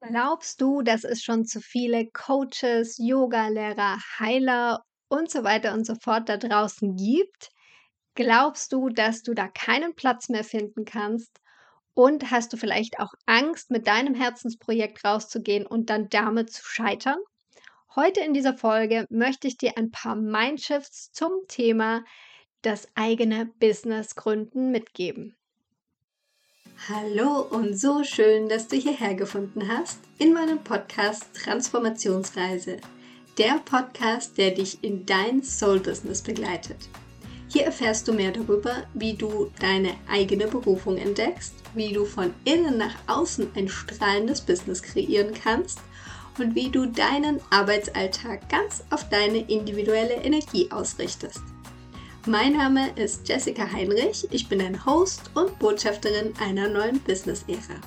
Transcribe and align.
Glaubst 0.00 0.60
du, 0.60 0.82
dass 0.82 1.04
es 1.04 1.22
schon 1.22 1.44
zu 1.44 1.60
viele 1.60 2.08
Coaches, 2.10 2.96
Yogalehrer, 2.98 3.98
Heiler 4.18 4.82
und 5.08 5.30
so 5.30 5.44
weiter 5.44 5.72
und 5.72 5.86
so 5.86 5.94
fort 6.02 6.28
da 6.28 6.36
draußen 6.36 6.96
gibt? 6.96 7.50
Glaubst 8.14 8.72
du, 8.72 8.88
dass 8.90 9.22
du 9.22 9.34
da 9.34 9.48
keinen 9.48 9.94
Platz 9.96 10.28
mehr 10.28 10.44
finden 10.44 10.84
kannst? 10.84 11.38
Und 11.94 12.30
hast 12.32 12.52
du 12.52 12.58
vielleicht 12.58 13.00
auch 13.00 13.12
Angst, 13.26 13.70
mit 13.70 13.86
deinem 13.88 14.14
Herzensprojekt 14.14 15.04
rauszugehen 15.04 15.66
und 15.66 15.90
dann 15.90 16.08
damit 16.10 16.52
zu 16.52 16.64
scheitern? 16.64 17.18
Heute 17.96 18.20
in 18.20 18.34
dieser 18.34 18.56
Folge 18.56 19.06
möchte 19.10 19.48
ich 19.48 19.58
dir 19.58 19.78
ein 19.78 19.92
paar 19.92 20.16
Mindshifts 20.16 21.12
zum 21.12 21.32
Thema 21.48 22.04
das 22.62 22.88
eigene 22.96 23.46
Business 23.46 24.16
gründen 24.16 24.72
mitgeben. 24.72 25.37
Hallo 26.86 27.40
und 27.50 27.78
so 27.78 28.02
schön, 28.02 28.48
dass 28.48 28.68
du 28.68 28.76
hierher 28.76 29.14
gefunden 29.14 29.68
hast 29.68 29.98
in 30.18 30.32
meinem 30.32 30.58
Podcast 30.62 31.26
Transformationsreise. 31.34 32.78
Der 33.36 33.60
Podcast, 33.64 34.38
der 34.38 34.52
dich 34.52 34.82
in 34.82 35.04
dein 35.04 35.42
Soul-Business 35.42 36.22
begleitet. 36.22 36.88
Hier 37.48 37.64
erfährst 37.64 38.06
du 38.06 38.12
mehr 38.14 38.30
darüber, 38.30 38.84
wie 38.94 39.14
du 39.14 39.50
deine 39.60 39.96
eigene 40.08 40.46
Berufung 40.46 40.96
entdeckst, 40.96 41.52
wie 41.74 41.92
du 41.92 42.06
von 42.06 42.32
innen 42.44 42.78
nach 42.78 42.94
außen 43.06 43.48
ein 43.54 43.68
strahlendes 43.68 44.40
Business 44.40 44.80
kreieren 44.80 45.34
kannst 45.34 45.80
und 46.38 46.54
wie 46.54 46.70
du 46.70 46.86
deinen 46.86 47.40
Arbeitsalltag 47.50 48.48
ganz 48.48 48.84
auf 48.90 49.08
deine 49.10 49.38
individuelle 49.50 50.14
Energie 50.14 50.70
ausrichtest. 50.70 51.42
Mein 52.28 52.58
Name 52.58 52.90
ist 52.94 53.26
Jessica 53.26 53.72
Heinrich. 53.72 54.28
Ich 54.30 54.50
bin 54.50 54.60
ein 54.60 54.84
Host 54.84 55.30
und 55.32 55.58
Botschafterin 55.58 56.34
einer 56.38 56.68
neuen 56.68 57.00
Business-Ära. 57.00 57.80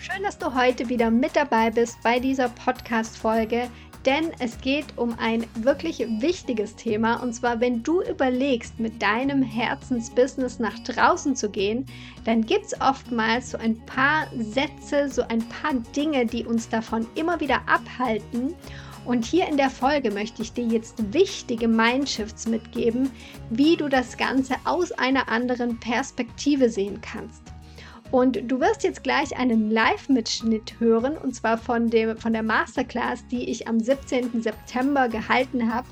Schön, 0.00 0.22
dass 0.22 0.38
du 0.38 0.54
heute 0.54 0.88
wieder 0.88 1.10
mit 1.10 1.36
dabei 1.36 1.68
bist 1.68 1.98
bei 2.02 2.18
dieser 2.18 2.48
Podcast-Folge, 2.48 3.68
denn 4.06 4.30
es 4.38 4.58
geht 4.62 4.86
um 4.96 5.14
ein 5.18 5.44
wirklich 5.56 5.98
wichtiges 5.98 6.76
Thema. 6.76 7.22
Und 7.22 7.34
zwar, 7.34 7.60
wenn 7.60 7.82
du 7.82 8.00
überlegst, 8.00 8.80
mit 8.80 9.02
deinem 9.02 9.42
Herzensbusiness 9.42 10.58
nach 10.58 10.78
draußen 10.78 11.36
zu 11.36 11.50
gehen, 11.50 11.84
dann 12.24 12.46
gibt 12.46 12.64
es 12.64 12.80
oftmals 12.80 13.50
so 13.50 13.58
ein 13.58 13.76
paar 13.84 14.28
Sätze, 14.38 15.10
so 15.10 15.20
ein 15.28 15.46
paar 15.46 15.74
Dinge, 15.94 16.24
die 16.24 16.46
uns 16.46 16.70
davon 16.70 17.06
immer 17.16 17.38
wieder 17.38 17.60
abhalten. 17.66 18.54
Und 19.08 19.24
hier 19.24 19.48
in 19.48 19.56
der 19.56 19.70
Folge 19.70 20.10
möchte 20.10 20.42
ich 20.42 20.52
dir 20.52 20.66
jetzt 20.66 21.14
wichtige 21.14 21.66
Mindshifts 21.66 22.46
mitgeben, 22.46 23.10
wie 23.48 23.74
du 23.74 23.88
das 23.88 24.18
Ganze 24.18 24.56
aus 24.66 24.92
einer 24.92 25.30
anderen 25.30 25.80
Perspektive 25.80 26.68
sehen 26.68 27.00
kannst. 27.00 27.40
Und 28.10 28.38
du 28.42 28.60
wirst 28.60 28.82
jetzt 28.84 29.02
gleich 29.02 29.34
einen 29.34 29.70
Live-Mitschnitt 29.70 30.78
hören, 30.78 31.16
und 31.16 31.34
zwar 31.34 31.56
von, 31.56 31.88
dem, 31.88 32.18
von 32.18 32.34
der 32.34 32.42
Masterclass, 32.42 33.26
die 33.28 33.48
ich 33.48 33.66
am 33.66 33.80
17. 33.80 34.42
September 34.42 35.08
gehalten 35.08 35.72
habe. 35.72 35.88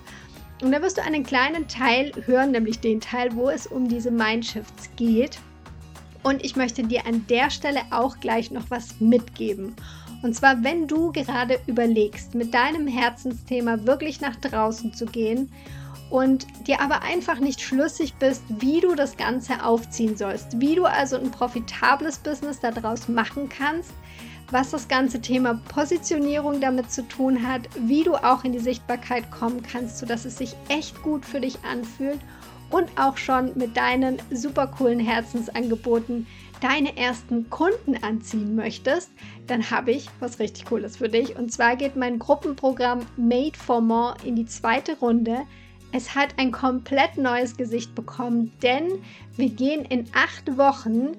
Und 0.62 0.72
da 0.72 0.82
wirst 0.82 0.98
du 0.98 1.02
einen 1.02 1.24
kleinen 1.24 1.66
Teil 1.68 2.12
hören, 2.26 2.50
nämlich 2.50 2.80
den 2.80 3.00
Teil, 3.00 3.34
wo 3.34 3.48
es 3.48 3.66
um 3.66 3.88
diese 3.88 4.10
Mindshifts 4.10 4.90
geht. 4.96 5.38
Und 6.22 6.44
ich 6.44 6.54
möchte 6.54 6.82
dir 6.82 7.06
an 7.06 7.26
der 7.30 7.50
Stelle 7.50 7.80
auch 7.92 8.20
gleich 8.20 8.50
noch 8.50 8.68
was 8.68 9.00
mitgeben. 9.00 9.74
Und 10.22 10.34
zwar, 10.34 10.62
wenn 10.64 10.86
du 10.86 11.12
gerade 11.12 11.58
überlegst, 11.66 12.34
mit 12.34 12.54
deinem 12.54 12.86
Herzensthema 12.86 13.86
wirklich 13.86 14.20
nach 14.20 14.36
draußen 14.36 14.94
zu 14.94 15.06
gehen 15.06 15.50
und 16.10 16.46
dir 16.66 16.80
aber 16.80 17.02
einfach 17.02 17.38
nicht 17.38 17.60
schlüssig 17.60 18.14
bist, 18.14 18.42
wie 18.48 18.80
du 18.80 18.94
das 18.94 19.16
Ganze 19.16 19.64
aufziehen 19.64 20.16
sollst, 20.16 20.60
wie 20.60 20.74
du 20.74 20.84
also 20.84 21.16
ein 21.16 21.30
profitables 21.30 22.18
Business 22.18 22.60
daraus 22.60 23.08
machen 23.08 23.48
kannst, 23.48 23.92
was 24.50 24.70
das 24.70 24.88
ganze 24.88 25.20
Thema 25.20 25.60
Positionierung 25.68 26.60
damit 26.60 26.90
zu 26.90 27.06
tun 27.08 27.46
hat, 27.46 27.62
wie 27.78 28.04
du 28.04 28.14
auch 28.14 28.44
in 28.44 28.52
die 28.52 28.60
Sichtbarkeit 28.60 29.30
kommen 29.30 29.62
kannst, 29.62 29.98
sodass 29.98 30.24
es 30.24 30.38
sich 30.38 30.54
echt 30.68 31.02
gut 31.02 31.24
für 31.24 31.40
dich 31.40 31.58
anfühlt 31.64 32.20
und 32.70 32.88
auch 32.96 33.16
schon 33.16 33.52
mit 33.56 33.76
deinen 33.76 34.18
super 34.30 34.66
coolen 34.66 35.00
Herzensangeboten 35.00 36.26
deine 36.60 36.96
ersten 36.96 37.50
Kunden 37.50 38.02
anziehen 38.02 38.54
möchtest, 38.54 39.10
dann 39.46 39.70
habe 39.70 39.92
ich 39.92 40.08
was 40.20 40.38
richtig 40.38 40.64
Cooles 40.66 40.96
für 40.96 41.08
dich. 41.08 41.36
Und 41.36 41.52
zwar 41.52 41.76
geht 41.76 41.96
mein 41.96 42.18
Gruppenprogramm 42.18 43.06
Made 43.16 43.56
for 43.56 43.80
More 43.80 44.16
in 44.24 44.36
die 44.36 44.46
zweite 44.46 44.98
Runde. 44.98 45.42
Es 45.92 46.14
hat 46.14 46.34
ein 46.38 46.52
komplett 46.52 47.16
neues 47.16 47.56
Gesicht 47.56 47.94
bekommen, 47.94 48.52
denn 48.62 48.92
wir 49.36 49.48
gehen 49.48 49.84
in 49.84 50.06
acht 50.14 50.58
Wochen 50.58 51.16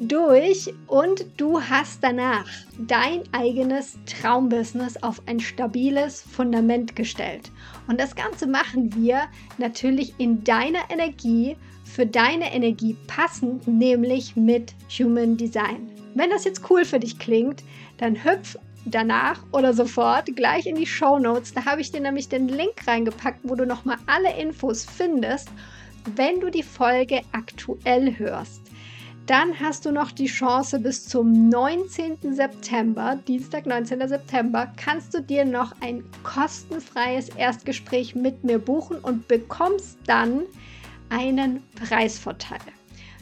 durch 0.00 0.74
und 0.86 1.24
du 1.36 1.60
hast 1.60 2.02
danach 2.02 2.46
dein 2.78 3.22
eigenes 3.32 3.96
Traumbusiness 4.06 5.02
auf 5.02 5.22
ein 5.26 5.40
stabiles 5.40 6.20
Fundament 6.22 6.96
gestellt. 6.96 7.50
Und 7.86 8.00
das 8.00 8.14
Ganze 8.14 8.46
machen 8.46 8.94
wir 8.96 9.22
natürlich 9.58 10.14
in 10.18 10.42
deiner 10.44 10.90
Energie, 10.90 11.56
für 11.94 12.06
deine 12.06 12.52
Energie 12.52 12.96
passend, 13.06 13.68
nämlich 13.68 14.34
mit 14.34 14.74
Human 14.98 15.36
Design. 15.36 15.88
Wenn 16.14 16.30
das 16.30 16.44
jetzt 16.44 16.68
cool 16.68 16.84
für 16.84 16.98
dich 16.98 17.20
klingt, 17.20 17.62
dann 17.98 18.24
hüpf 18.24 18.58
danach 18.84 19.40
oder 19.52 19.72
sofort 19.72 20.34
gleich 20.34 20.66
in 20.66 20.74
die 20.74 20.86
Show 20.86 21.20
Notes. 21.20 21.54
Da 21.54 21.64
habe 21.64 21.80
ich 21.80 21.92
dir 21.92 22.00
nämlich 22.00 22.28
den 22.28 22.48
Link 22.48 22.86
reingepackt, 22.86 23.40
wo 23.44 23.54
du 23.54 23.64
nochmal 23.64 23.98
alle 24.06 24.36
Infos 24.36 24.84
findest, 24.84 25.48
wenn 26.16 26.40
du 26.40 26.50
die 26.50 26.64
Folge 26.64 27.22
aktuell 27.32 28.18
hörst 28.18 28.64
dann 29.26 29.58
hast 29.58 29.86
du 29.86 29.90
noch 29.90 30.10
die 30.12 30.26
Chance 30.26 30.78
bis 30.78 31.08
zum 31.08 31.48
19. 31.48 32.34
September, 32.34 33.18
Dienstag, 33.26 33.64
19. 33.64 34.06
September, 34.06 34.70
kannst 34.76 35.14
du 35.14 35.22
dir 35.22 35.46
noch 35.46 35.72
ein 35.80 36.04
kostenfreies 36.22 37.30
Erstgespräch 37.30 38.14
mit 38.14 38.44
mir 38.44 38.58
buchen 38.58 38.98
und 38.98 39.26
bekommst 39.26 39.96
dann 40.06 40.42
einen 41.10 41.62
Preisvorteil 41.74 42.60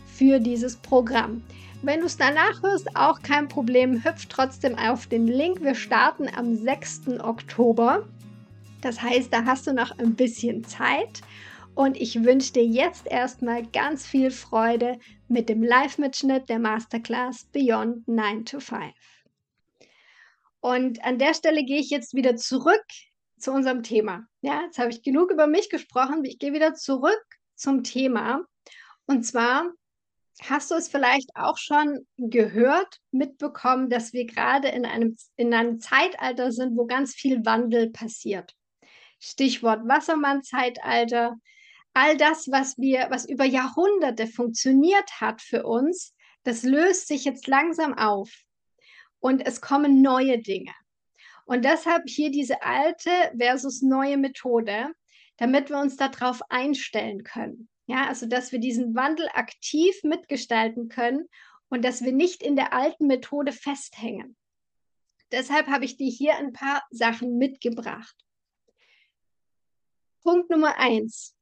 für 0.07 0.39
dieses 0.39 0.77
Programm. 0.77 1.43
Wenn 1.83 2.01
du 2.01 2.07
es 2.07 2.17
danach 2.17 2.63
hörst, 2.63 2.95
auch 2.95 3.23
kein 3.23 3.49
Problem, 3.49 4.05
hüpf 4.05 4.27
trotzdem 4.27 4.79
auf 4.79 5.09
den 5.09 5.27
Link. 5.27 5.63
Wir 5.63 5.75
starten 5.75 6.29
am 6.29 6.55
6. 6.55 7.19
Oktober. 7.21 8.07
Das 8.83 9.03
heißt, 9.03 9.33
da 9.33 9.45
hast 9.45 9.67
du 9.67 9.73
noch 9.73 9.99
ein 9.99 10.15
bisschen 10.15 10.63
Zeit. 10.63 11.23
Und 11.75 11.97
ich 12.01 12.23
wünsche 12.23 12.53
dir 12.53 12.65
jetzt 12.65 13.07
erstmal 13.07 13.67
ganz 13.67 14.07
viel 14.07 14.31
Freude 14.31 14.99
mit 15.27 15.49
dem 15.49 15.63
Live-Mitschnitt 15.63 16.49
der 16.49 16.59
Masterclass 16.59 17.47
Beyond 17.47 18.07
9 18.07 18.45
to 18.45 18.61
5. 18.61 18.93
Und 20.61 21.03
an 21.03 21.19
der 21.19 21.35
Stelle 21.35 21.65
gehe 21.65 21.81
ich 21.81 21.91
jetzt 21.91 22.15
wieder 22.15 22.37
zurück 22.37 22.85
zu 23.39 23.51
unserem 23.51 23.83
Thema. 23.83 24.27
Ja, 24.41 24.63
jetzt 24.67 24.79
habe 24.79 24.91
ich 24.91 25.03
genug 25.03 25.33
über 25.33 25.49
mich 25.49 25.69
gesprochen. 25.69 26.25
Ich 26.25 26.39
gehe 26.39 26.53
wieder 26.53 26.75
zurück 26.75 27.25
zum 27.63 27.83
Thema. 27.85 28.45
Und 29.07 29.25
zwar 29.25 29.71
hast 30.43 30.71
du 30.71 30.75
es 30.75 30.89
vielleicht 30.89 31.31
auch 31.35 31.57
schon 31.57 32.07
gehört, 32.17 32.99
mitbekommen, 33.11 33.89
dass 33.89 34.13
wir 34.13 34.27
gerade 34.27 34.69
in 34.69 34.85
einem, 34.85 35.17
in 35.37 35.55
einem 35.55 35.81
Zeitalter 35.81 36.53
sind, 36.53 36.77
wo 36.77 36.87
ganz 36.87 37.15
viel 37.15 37.45
Wandel 37.45 37.91
passiert. 37.91 38.55
Stichwort 39.21 39.87
Wassermann-Zeitalter, 39.87 41.37
all 41.95 42.17
das, 42.17 42.51
was 42.51 42.77
wir, 42.79 43.07
was 43.11 43.29
über 43.29 43.45
Jahrhunderte 43.45 44.27
funktioniert 44.27 45.21
hat 45.21 45.41
für 45.41 45.65
uns, 45.65 46.15
das 46.43 46.65
löst 46.65 47.07
sich 47.07 47.25
jetzt 47.25 47.47
langsam 47.47 47.97
auf 47.97 48.31
und 49.21 49.47
es 49.47 49.61
kommen 49.61 50.03
neue 50.03 50.39
Dinge. 50.41 50.73
Und 51.45 51.65
deshalb 51.65 52.09
hier 52.09 52.31
diese 52.31 52.63
alte 52.63 53.11
versus 53.39 53.83
neue 53.83 54.17
Methode, 54.17 54.93
damit 55.37 55.71
wir 55.71 55.79
uns 55.79 55.97
darauf 55.97 56.41
einstellen 56.51 57.25
können. 57.25 57.69
Ja, 57.87 58.07
also 58.07 58.27
dass 58.27 58.53
wir 58.53 58.59
diesen 58.59 58.95
Wandel 58.95 59.29
aktiv 59.35 60.03
mitgestalten 60.03 60.89
können 60.89 61.29
und 61.69 61.85
dass 61.85 62.03
wir 62.03 62.13
nicht 62.13 62.43
in 62.43 62.57
der 62.57 62.73
alten 62.73 63.07
Methode 63.07 63.53
festhängen. 63.53 64.37
Deshalb 65.31 65.67
habe 65.67 65.85
ich 65.85 65.97
dir 65.97 66.11
hier 66.11 66.37
ein 66.37 66.53
paar 66.53 66.83
Sachen 66.91 67.39
mitgebracht. 67.39 68.15
Punkt 70.23 70.51
Nummer 70.51 70.79
eins 70.79 71.35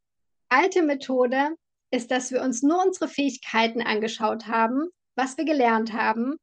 alte 0.50 0.82
Methode 0.82 1.56
ist, 1.90 2.10
dass 2.10 2.31
wir 2.31 2.42
uns 2.42 2.62
nur 2.62 2.84
unsere 2.84 3.08
Fähigkeiten 3.08 3.81
angeschaut 3.81 4.46
haben, 4.46 4.90
was 5.14 5.38
wir 5.38 5.44
gelernt 5.44 5.92
haben. 5.92 6.37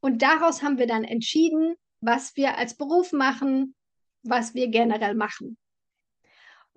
Und 0.00 0.22
daraus 0.22 0.62
haben 0.62 0.78
wir 0.78 0.86
dann 0.86 1.04
entschieden, 1.04 1.74
was 2.00 2.36
wir 2.36 2.56
als 2.56 2.76
Beruf 2.76 3.12
machen, 3.12 3.74
was 4.22 4.54
wir 4.54 4.68
generell 4.68 5.14
machen. 5.14 5.58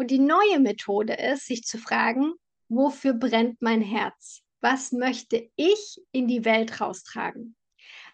Und 0.01 0.09
die 0.09 0.17
neue 0.17 0.59
Methode 0.59 1.13
ist, 1.13 1.45
sich 1.45 1.61
zu 1.61 1.77
fragen, 1.77 2.33
wofür 2.69 3.13
brennt 3.13 3.61
mein 3.61 3.83
Herz? 3.83 4.41
Was 4.59 4.91
möchte 4.91 5.51
ich 5.55 6.01
in 6.11 6.27
die 6.27 6.43
Welt 6.43 6.81
raustragen? 6.81 7.55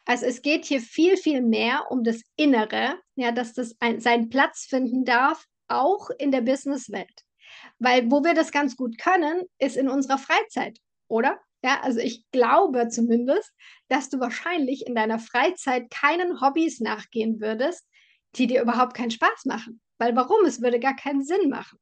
Also 0.03 0.25
es 0.25 0.41
geht 0.41 0.65
hier 0.65 0.81
viel, 0.81 1.15
viel 1.15 1.41
mehr 1.41 1.85
um 1.89 2.03
das 2.03 2.23
Innere, 2.35 2.99
ja, 3.15 3.31
dass 3.31 3.53
das 3.53 3.77
ein, 3.79 4.01
seinen 4.01 4.27
Platz 4.27 4.65
finden 4.65 5.05
darf, 5.05 5.45
auch 5.69 6.09
in 6.09 6.33
der 6.33 6.41
Businesswelt. 6.41 7.23
Weil 7.79 8.11
wo 8.11 8.21
wir 8.21 8.33
das 8.33 8.51
ganz 8.51 8.75
gut 8.75 8.97
können, 8.97 9.43
ist 9.57 9.77
in 9.77 9.87
unserer 9.87 10.17
Freizeit, 10.17 10.77
oder? 11.07 11.39
Ja, 11.63 11.79
also 11.83 12.01
ich 12.01 12.29
glaube 12.31 12.89
zumindest, 12.89 13.53
dass 13.87 14.09
du 14.09 14.19
wahrscheinlich 14.19 14.85
in 14.87 14.93
deiner 14.93 15.19
Freizeit 15.19 15.89
keinen 15.89 16.41
Hobbys 16.41 16.81
nachgehen 16.81 17.39
würdest, 17.39 17.87
die 18.35 18.47
dir 18.47 18.61
überhaupt 18.61 18.93
keinen 18.93 19.11
Spaß 19.11 19.45
machen. 19.45 19.79
Weil 19.97 20.15
warum? 20.15 20.45
Es 20.45 20.61
würde 20.61 20.79
gar 20.79 20.95
keinen 20.95 21.23
Sinn 21.23 21.49
machen. 21.49 21.79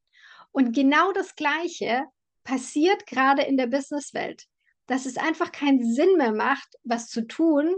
Und 0.52 0.74
genau 0.74 1.12
das 1.12 1.34
Gleiche 1.36 2.04
passiert 2.44 3.06
gerade 3.06 3.42
in 3.42 3.56
der 3.56 3.66
Businesswelt, 3.66 4.46
dass 4.86 5.04
es 5.04 5.16
einfach 5.16 5.52
keinen 5.52 5.84
Sinn 5.84 6.16
mehr 6.16 6.32
macht, 6.32 6.76
was 6.84 7.08
zu 7.08 7.26
tun, 7.26 7.74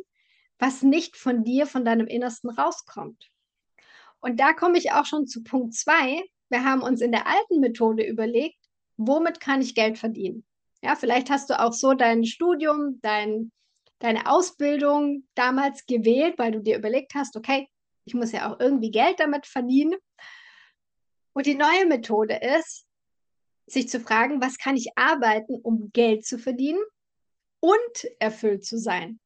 was 0.58 0.82
nicht 0.82 1.16
von 1.16 1.44
dir, 1.44 1.66
von 1.66 1.84
deinem 1.84 2.06
Innersten 2.06 2.50
rauskommt. 2.50 3.30
Und 4.20 4.40
da 4.40 4.52
komme 4.52 4.78
ich 4.78 4.92
auch 4.92 5.06
schon 5.06 5.26
zu 5.26 5.42
Punkt 5.42 5.74
zwei. 5.74 6.22
Wir 6.48 6.64
haben 6.64 6.82
uns 6.82 7.00
in 7.00 7.12
der 7.12 7.26
alten 7.26 7.60
Methode 7.60 8.04
überlegt, 8.04 8.58
womit 8.96 9.40
kann 9.40 9.60
ich 9.60 9.74
Geld 9.74 9.98
verdienen? 9.98 10.44
Ja, 10.82 10.96
vielleicht 10.96 11.30
hast 11.30 11.50
du 11.50 11.58
auch 11.58 11.72
so 11.72 11.94
dein 11.94 12.24
Studium, 12.24 13.00
dein, 13.02 13.52
deine 13.98 14.30
Ausbildung 14.30 15.26
damals 15.34 15.86
gewählt, 15.86 16.38
weil 16.38 16.52
du 16.52 16.60
dir 16.60 16.76
überlegt 16.76 17.14
hast, 17.14 17.36
okay, 17.36 17.68
ich 18.08 18.14
muss 18.14 18.32
ja 18.32 18.50
auch 18.50 18.58
irgendwie 18.58 18.90
Geld 18.90 19.20
damit 19.20 19.46
verdienen. 19.46 19.94
Und 21.34 21.44
die 21.44 21.54
neue 21.54 21.84
Methode 21.84 22.40
ist, 22.58 22.86
sich 23.66 23.90
zu 23.90 24.00
fragen, 24.00 24.40
was 24.40 24.56
kann 24.56 24.76
ich 24.76 24.96
arbeiten, 24.96 25.56
um 25.56 25.90
Geld 25.92 26.24
zu 26.24 26.38
verdienen 26.38 26.82
und 27.60 28.06
erfüllt 28.18 28.64
zu 28.64 28.78
sein. 28.78 29.20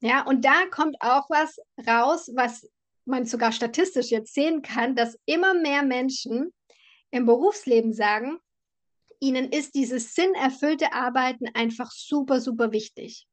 Ja, 0.00 0.26
und 0.26 0.44
da 0.44 0.66
kommt 0.70 0.96
auch 1.00 1.30
was 1.30 1.56
raus, 1.88 2.30
was 2.34 2.68
man 3.06 3.24
sogar 3.24 3.52
statistisch 3.52 4.10
jetzt 4.10 4.34
sehen 4.34 4.60
kann, 4.60 4.94
dass 4.94 5.18
immer 5.24 5.54
mehr 5.54 5.82
Menschen 5.82 6.52
im 7.10 7.24
Berufsleben 7.24 7.94
sagen, 7.94 8.38
ihnen 9.18 9.50
ist 9.50 9.74
dieses 9.74 10.14
sinnerfüllte 10.14 10.92
Arbeiten 10.92 11.48
einfach 11.54 11.90
super, 11.90 12.42
super 12.42 12.70
wichtig. 12.70 13.26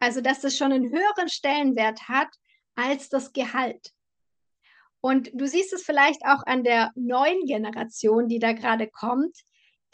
Also, 0.00 0.20
dass 0.20 0.42
das 0.42 0.54
schon 0.54 0.72
einen 0.72 0.90
höheren 0.92 1.30
Stellenwert 1.30 2.10
hat 2.10 2.28
als 2.74 3.08
das 3.08 3.32
Gehalt. 3.32 3.94
Und 5.00 5.30
du 5.32 5.46
siehst 5.46 5.72
es 5.72 5.82
vielleicht 5.82 6.22
auch 6.24 6.44
an 6.46 6.64
der 6.64 6.90
neuen 6.96 7.44
Generation, 7.46 8.28
die 8.28 8.38
da 8.38 8.52
gerade 8.52 8.88
kommt, 8.88 9.36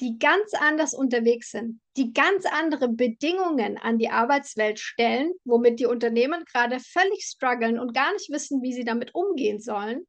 die 0.01 0.19
ganz 0.19 0.55
anders 0.55 0.93
unterwegs 0.93 1.51
sind, 1.51 1.81
die 1.97 2.13
ganz 2.13 2.47
andere 2.47 2.89
Bedingungen 2.89 3.79
an 3.79 3.99
die 3.99 4.11
Arbeitswelt 4.11 4.81
stellen, 4.81 5.33
womit 5.45 5.79
die 5.79 5.87
Unternehmen 5.87 6.45
gerade 6.47 6.81
völlig 6.81 7.25
strugglen 7.25 7.79
und 7.79 7.95
gar 7.95 8.13
nicht 8.13 8.31
wissen, 8.31 8.63
wie 8.63 8.73
sie 8.73 8.85
damit 8.85 9.15
umgehen 9.15 9.61
sollen. 9.61 10.07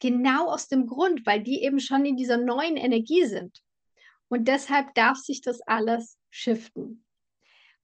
Genau 0.00 0.48
aus 0.48 0.68
dem 0.68 0.86
Grund, 0.86 1.24
weil 1.24 1.42
die 1.42 1.62
eben 1.62 1.80
schon 1.80 2.04
in 2.04 2.16
dieser 2.16 2.36
neuen 2.36 2.76
Energie 2.76 3.24
sind. 3.24 3.62
Und 4.28 4.46
deshalb 4.46 4.94
darf 4.94 5.16
sich 5.16 5.40
das 5.40 5.60
alles 5.62 6.18
shiften. 6.30 7.04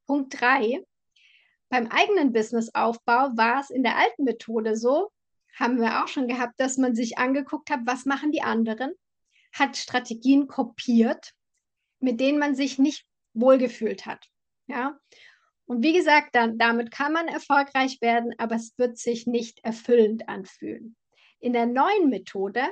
Punkt 0.06 0.38
drei: 0.38 0.84
Beim 1.70 1.86
eigenen 1.86 2.32
Businessaufbau 2.32 3.30
war 3.36 3.60
es 3.60 3.70
in 3.70 3.82
der 3.82 3.96
alten 3.96 4.24
Methode 4.24 4.76
so, 4.76 5.10
haben 5.58 5.80
wir 5.80 6.02
auch 6.02 6.08
schon 6.08 6.28
gehabt, 6.28 6.58
dass 6.58 6.76
man 6.78 6.94
sich 6.94 7.18
angeguckt 7.18 7.70
hat, 7.70 7.80
was 7.84 8.04
machen 8.04 8.32
die 8.32 8.42
anderen, 8.42 8.92
hat 9.52 9.76
Strategien 9.76 10.46
kopiert, 10.48 11.32
mit 12.00 12.20
denen 12.20 12.38
man 12.38 12.54
sich 12.54 12.78
nicht 12.78 13.06
wohlgefühlt 13.34 14.06
hat. 14.06 14.26
Ja. 14.66 14.98
Und 15.66 15.82
wie 15.82 15.92
gesagt, 15.92 16.34
dann, 16.34 16.58
damit 16.58 16.90
kann 16.90 17.12
man 17.12 17.28
erfolgreich 17.28 18.00
werden, 18.00 18.34
aber 18.38 18.56
es 18.56 18.76
wird 18.76 18.98
sich 18.98 19.26
nicht 19.26 19.64
erfüllend 19.64 20.28
anfühlen. 20.28 20.96
In 21.40 21.52
der 21.52 21.66
neuen 21.66 22.10
Methode 22.10 22.64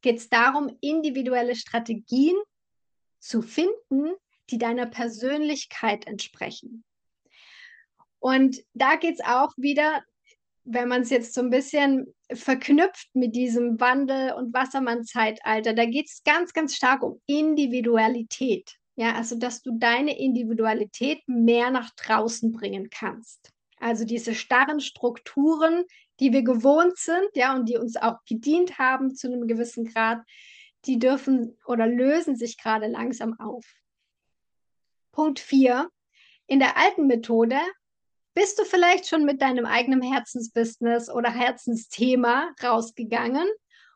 geht 0.00 0.16
es 0.16 0.28
darum, 0.28 0.76
individuelle 0.80 1.56
Strategien 1.56 2.36
zu 3.18 3.42
finden, 3.42 4.12
die 4.50 4.58
deiner 4.58 4.86
Persönlichkeit 4.86 6.06
entsprechen. 6.06 6.84
Und 8.18 8.62
da 8.74 8.96
geht 8.96 9.14
es 9.14 9.20
auch 9.20 9.52
wieder 9.56 10.02
wenn 10.64 10.88
man 10.88 11.02
es 11.02 11.10
jetzt 11.10 11.34
so 11.34 11.40
ein 11.40 11.50
bisschen 11.50 12.14
verknüpft 12.32 13.08
mit 13.14 13.34
diesem 13.34 13.80
Wandel- 13.80 14.32
und 14.32 14.54
Wassermann-Zeitalter, 14.54 15.74
da 15.74 15.84
geht 15.84 16.08
es 16.08 16.22
ganz, 16.24 16.52
ganz 16.52 16.74
stark 16.74 17.02
um 17.02 17.20
Individualität. 17.26 18.76
Ja, 18.94 19.14
also 19.14 19.36
dass 19.36 19.62
du 19.62 19.78
deine 19.78 20.18
Individualität 20.18 21.22
mehr 21.26 21.70
nach 21.70 21.90
draußen 21.96 22.52
bringen 22.52 22.90
kannst. 22.90 23.50
Also 23.78 24.04
diese 24.04 24.34
starren 24.34 24.80
Strukturen, 24.80 25.84
die 26.20 26.32
wir 26.32 26.42
gewohnt 26.42 26.96
sind, 26.98 27.28
ja, 27.34 27.54
und 27.54 27.68
die 27.68 27.78
uns 27.78 27.96
auch 27.96 28.18
gedient 28.28 28.78
haben 28.78 29.14
zu 29.14 29.26
einem 29.26 29.48
gewissen 29.48 29.86
Grad, 29.86 30.20
die 30.84 30.98
dürfen 30.98 31.58
oder 31.64 31.86
lösen 31.86 32.36
sich 32.36 32.58
gerade 32.58 32.86
langsam 32.86 33.38
auf. 33.40 33.64
Punkt 35.10 35.40
4. 35.40 35.90
In 36.46 36.58
der 36.58 36.76
alten 36.76 37.06
Methode 37.06 37.56
bist 38.34 38.58
du 38.58 38.64
vielleicht 38.64 39.08
schon 39.08 39.24
mit 39.24 39.42
deinem 39.42 39.66
eigenen 39.66 40.02
Herzensbusiness 40.02 41.10
oder 41.10 41.30
Herzensthema 41.30 42.52
rausgegangen 42.62 43.46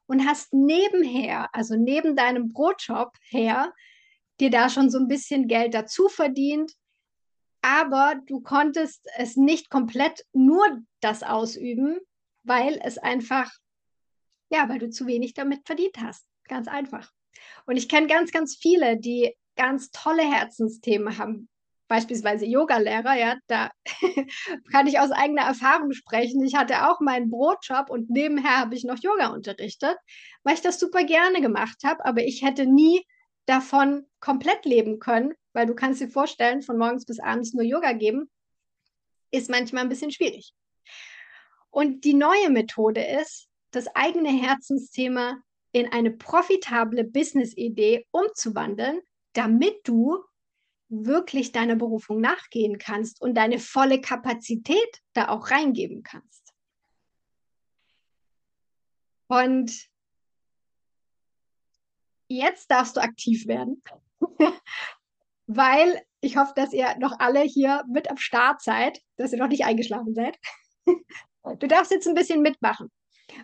und 0.07 0.27
hast 0.27 0.53
nebenher, 0.53 1.49
also 1.55 1.77
neben 1.77 2.17
deinem 2.17 2.53
Brotjob 2.53 3.13
her, 3.31 3.73
dir 4.41 4.51
da 4.51 4.69
schon 4.69 4.91
so 4.91 4.99
ein 4.99 5.09
bisschen 5.09 5.49
Geld 5.49 5.75
dazu 5.75 6.09
verdient, 6.09 6.73
aber 7.63 8.21
du 8.27 8.41
konntest 8.41 9.07
es 9.17 9.37
nicht 9.37 9.71
komplett 9.71 10.25
nur 10.33 10.65
das 11.01 11.23
ausüben, 11.23 11.99
weil 12.45 12.81
es 12.85 12.99
einfach, 12.99 13.51
ja, 14.51 14.69
weil 14.69 14.79
du 14.79 14.91
zu 14.91 15.07
wenig 15.07 15.35
damit 15.35 15.67
verdient 15.67 15.97
hast. 16.01 16.27
Ganz 16.45 16.69
einfach. 16.69 17.11
Und 17.67 17.77
ich 17.77 17.89
kenne 17.89 18.07
ganz, 18.07 18.31
ganz 18.31 18.57
viele, 18.57 18.99
die 18.99 19.35
ganz 19.57 19.91
tolle 19.91 20.23
Herzensthemen 20.23 21.19
haben, 21.19 21.49
beispielsweise 21.89 22.47
Yogalehrer, 22.47 23.15
ja, 23.15 23.37
da 23.47 23.71
kann 24.73 24.87
ich 24.87 24.99
aus 24.99 25.11
eigener 25.11 25.43
Erfahrung 25.43 25.93
sprechen. 25.93 26.43
Ich 26.45 26.55
hatte 26.55 26.89
auch 26.89 27.01
meinen 27.01 27.31
Brotjob 27.31 27.91
und 27.91 28.11
nebenher 28.11 28.59
habe 28.59 28.75
ich 28.75 28.85
noch 28.85 28.99
Yoga 28.99 29.29
unterrichtet, 29.29 29.97
weil 30.43 30.55
ich 30.55 30.63
das 30.63 30.79
super 30.79 31.05
gerne 31.05 31.41
gemacht 31.41 31.79
habe, 31.85 32.05
aber 32.05 32.25
ich 32.25 32.43
hätte 32.43 32.67
nie 32.67 33.05
davon 33.47 34.07
komplett 34.21 34.65
leben 34.65 34.99
können, 34.99 35.35
weil 35.53 35.67
du 35.67 35.75
kannst 35.75 36.01
dir 36.01 36.09
vorstellen, 36.09 36.63
von 36.63 36.79
morgens 36.79 37.07
bis 37.07 37.21
abends 37.21 37.55
nur 37.55 37.65
Yoga 37.65 37.93
geben, 37.93 38.31
ist 39.31 39.51
manchmal 39.51 39.85
ein 39.85 39.89
bisschen 39.89 40.11
schwierig. 40.11 40.53
Und 41.71 42.05
die 42.05 42.15
neue 42.15 42.51
Methode 42.51 43.05
ist, 43.05 43.49
das 43.71 43.87
eigene 43.95 44.31
Herzensthema 44.31 45.39
in 45.73 45.93
eine 45.93 46.11
profitable 46.11 47.05
Business-Idee 47.05 48.07
umzuwandeln, 48.11 49.01
damit 49.35 49.77
du 49.85 50.25
wirklich 50.89 51.53
deiner 51.53 51.77
Berufung 51.77 52.21
nachgehen 52.21 52.79
kannst 52.79 53.21
und 53.21 53.35
deine 53.35 53.59
volle 53.59 54.01
Kapazität 54.01 55.03
da 55.13 55.29
auch 55.29 55.51
reingeben 55.51 56.03
kannst. 56.03 56.55
Und 59.29 59.89
jetzt 62.29 62.71
darfst 62.71 62.97
du 62.97 63.01
aktiv 63.01 63.47
werden, 63.47 63.83
weil 65.47 66.03
ich 66.21 66.37
hoffe, 66.37 66.53
dass 66.55 66.73
ihr 66.73 66.97
noch 66.99 67.19
alle 67.19 67.43
hier 67.43 67.85
mit 67.89 68.09
am 68.11 68.17
Start 68.17 68.63
seid, 68.63 69.01
dass 69.17 69.33
ihr 69.33 69.39
noch 69.39 69.49
nicht 69.49 69.65
eingeschlafen 69.65 70.15
seid. 70.15 70.39
Du 71.61 71.69
darfst 71.69 71.93
jetzt 71.93 72.09
ein 72.09 72.17
bisschen 72.17 72.43
mitmachen. 72.43 72.91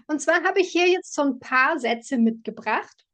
Und 0.09 0.21
zwar 0.21 0.43
habe 0.43 0.61
ich 0.61 0.71
hier 0.71 0.89
jetzt 0.89 1.15
so 1.15 1.23
ein 1.23 1.39
paar 1.39 1.79
Sätze 1.79 2.19
mitgebracht 2.19 3.07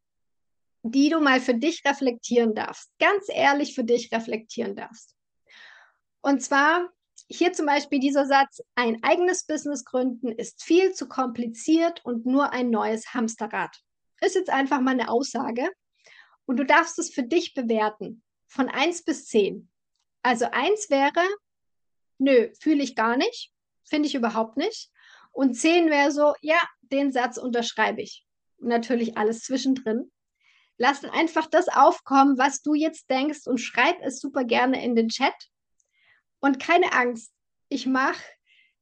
die 0.83 1.11
du 1.11 1.21
mal 1.21 1.41
für 1.41 1.55
dich 1.55 1.83
reflektieren 1.85 2.55
darfst, 2.55 2.91
ganz 2.99 3.27
ehrlich 3.29 3.75
für 3.75 3.85
dich 3.85 4.13
reflektieren 4.13 4.77
darfst. 4.77 5.15
Und 6.21 6.43
zwar 6.43 6.89
hier 7.29 7.53
zum 7.53 7.67
Beispiel 7.67 8.01
dieser 8.01 8.27
Satz, 8.27 8.61
ein 8.75 9.03
eigenes 9.03 9.45
Business 9.45 9.85
gründen 9.85 10.29
ist 10.29 10.63
viel 10.63 10.93
zu 10.93 11.09
kompliziert 11.09 12.05
und 12.05 12.27
nur 12.27 12.53
ein 12.53 12.71
neues 12.71 13.13
Hamsterrad. 13.13 13.77
Ist 14.21 14.35
jetzt 14.35 14.51
einfach 14.51 14.81
mal 14.81 14.93
eine 14.93 15.11
Aussage 15.11 15.69
und 16.47 16.57
du 16.57 16.65
darfst 16.65 16.99
es 16.99 17.13
für 17.13 17.23
dich 17.23 17.55
bewerten 17.55 18.23
von 18.47 18.69
1 18.69 19.05
bis 19.05 19.27
10. 19.27 19.71
Also 20.23 20.47
1 20.51 20.91
wäre, 20.91 21.25
nö, 22.19 22.51
fühle 22.61 22.83
ich 22.83 22.97
gar 22.97 23.17
nicht, 23.17 23.53
finde 23.85 24.09
ich 24.09 24.15
überhaupt 24.15 24.57
nicht. 24.57 24.91
Und 25.31 25.55
10 25.55 25.91
wäre 25.91 26.11
so, 26.11 26.35
ja, 26.41 26.59
den 26.81 27.13
Satz 27.13 27.37
unterschreibe 27.37 28.03
ich. 28.03 28.27
Natürlich 28.59 29.17
alles 29.17 29.43
zwischendrin. 29.43 30.11
Lass 30.79 31.05
einfach 31.05 31.47
das 31.47 31.69
aufkommen, 31.69 32.39
was 32.39 32.63
du 32.63 32.75
jetzt 32.75 33.11
denkst 33.11 33.47
und 33.47 33.59
schreib 33.59 34.01
es 34.03 34.21
super 34.21 34.45
gerne 34.45 34.83
in 34.83 34.95
den 34.95 35.09
Chat. 35.09 35.35
Und 36.41 36.61
keine 36.61 36.93
Angst, 36.93 37.33
ich 37.69 37.87
mache 37.87 38.23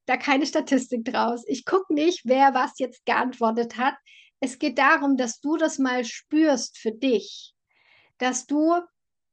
da 0.06 0.16
keine 0.16 0.46
Statistik 0.46 1.04
draus. 1.04 1.42
Ich 1.46 1.64
gucke 1.64 1.92
nicht, 1.92 2.22
wer 2.24 2.54
was 2.54 2.78
jetzt 2.78 3.04
geantwortet 3.04 3.76
hat. 3.76 3.94
Es 4.40 4.58
geht 4.58 4.78
darum, 4.78 5.16
dass 5.16 5.40
du 5.40 5.56
das 5.56 5.78
mal 5.78 6.04
spürst 6.04 6.78
für 6.78 6.92
dich, 6.92 7.54
dass 8.18 8.46
du 8.46 8.74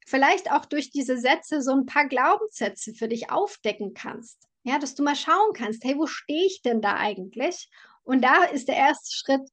vielleicht 0.06 0.52
auch 0.52 0.66
durch 0.66 0.90
diese 0.90 1.18
Sätze 1.18 1.62
so 1.62 1.72
ein 1.72 1.86
paar 1.86 2.08
Glaubenssätze 2.08 2.94
für 2.94 3.08
dich 3.08 3.30
aufdecken 3.30 3.94
kannst. 3.94 4.48
Ja, 4.64 4.80
dass 4.80 4.96
du 4.96 5.04
mal 5.04 5.16
schauen 5.16 5.54
kannst, 5.54 5.84
hey, 5.84 5.98
wo 5.98 6.08
stehe 6.08 6.46
ich 6.46 6.62
denn 6.62 6.82
da 6.82 6.96
eigentlich? 6.96 7.70
Und 8.04 8.24
da 8.24 8.44
ist 8.46 8.68
der 8.68 8.78
erste 8.78 9.12
Schritt, 9.14 9.50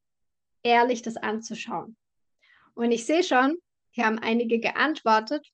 ehrlich 0.62 1.02
das 1.02 1.16
anzuschauen. 1.16 1.96
Und 2.80 2.92
ich 2.92 3.04
sehe 3.04 3.22
schon, 3.22 3.58
hier 3.90 4.06
haben 4.06 4.18
einige 4.18 4.58
geantwortet. 4.58 5.46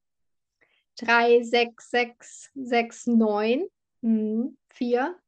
3, 0.99 1.43
6, 1.43 1.91
6, 1.91 2.51
6, 2.55 3.07
9, 3.09 3.67
4. 4.69 5.19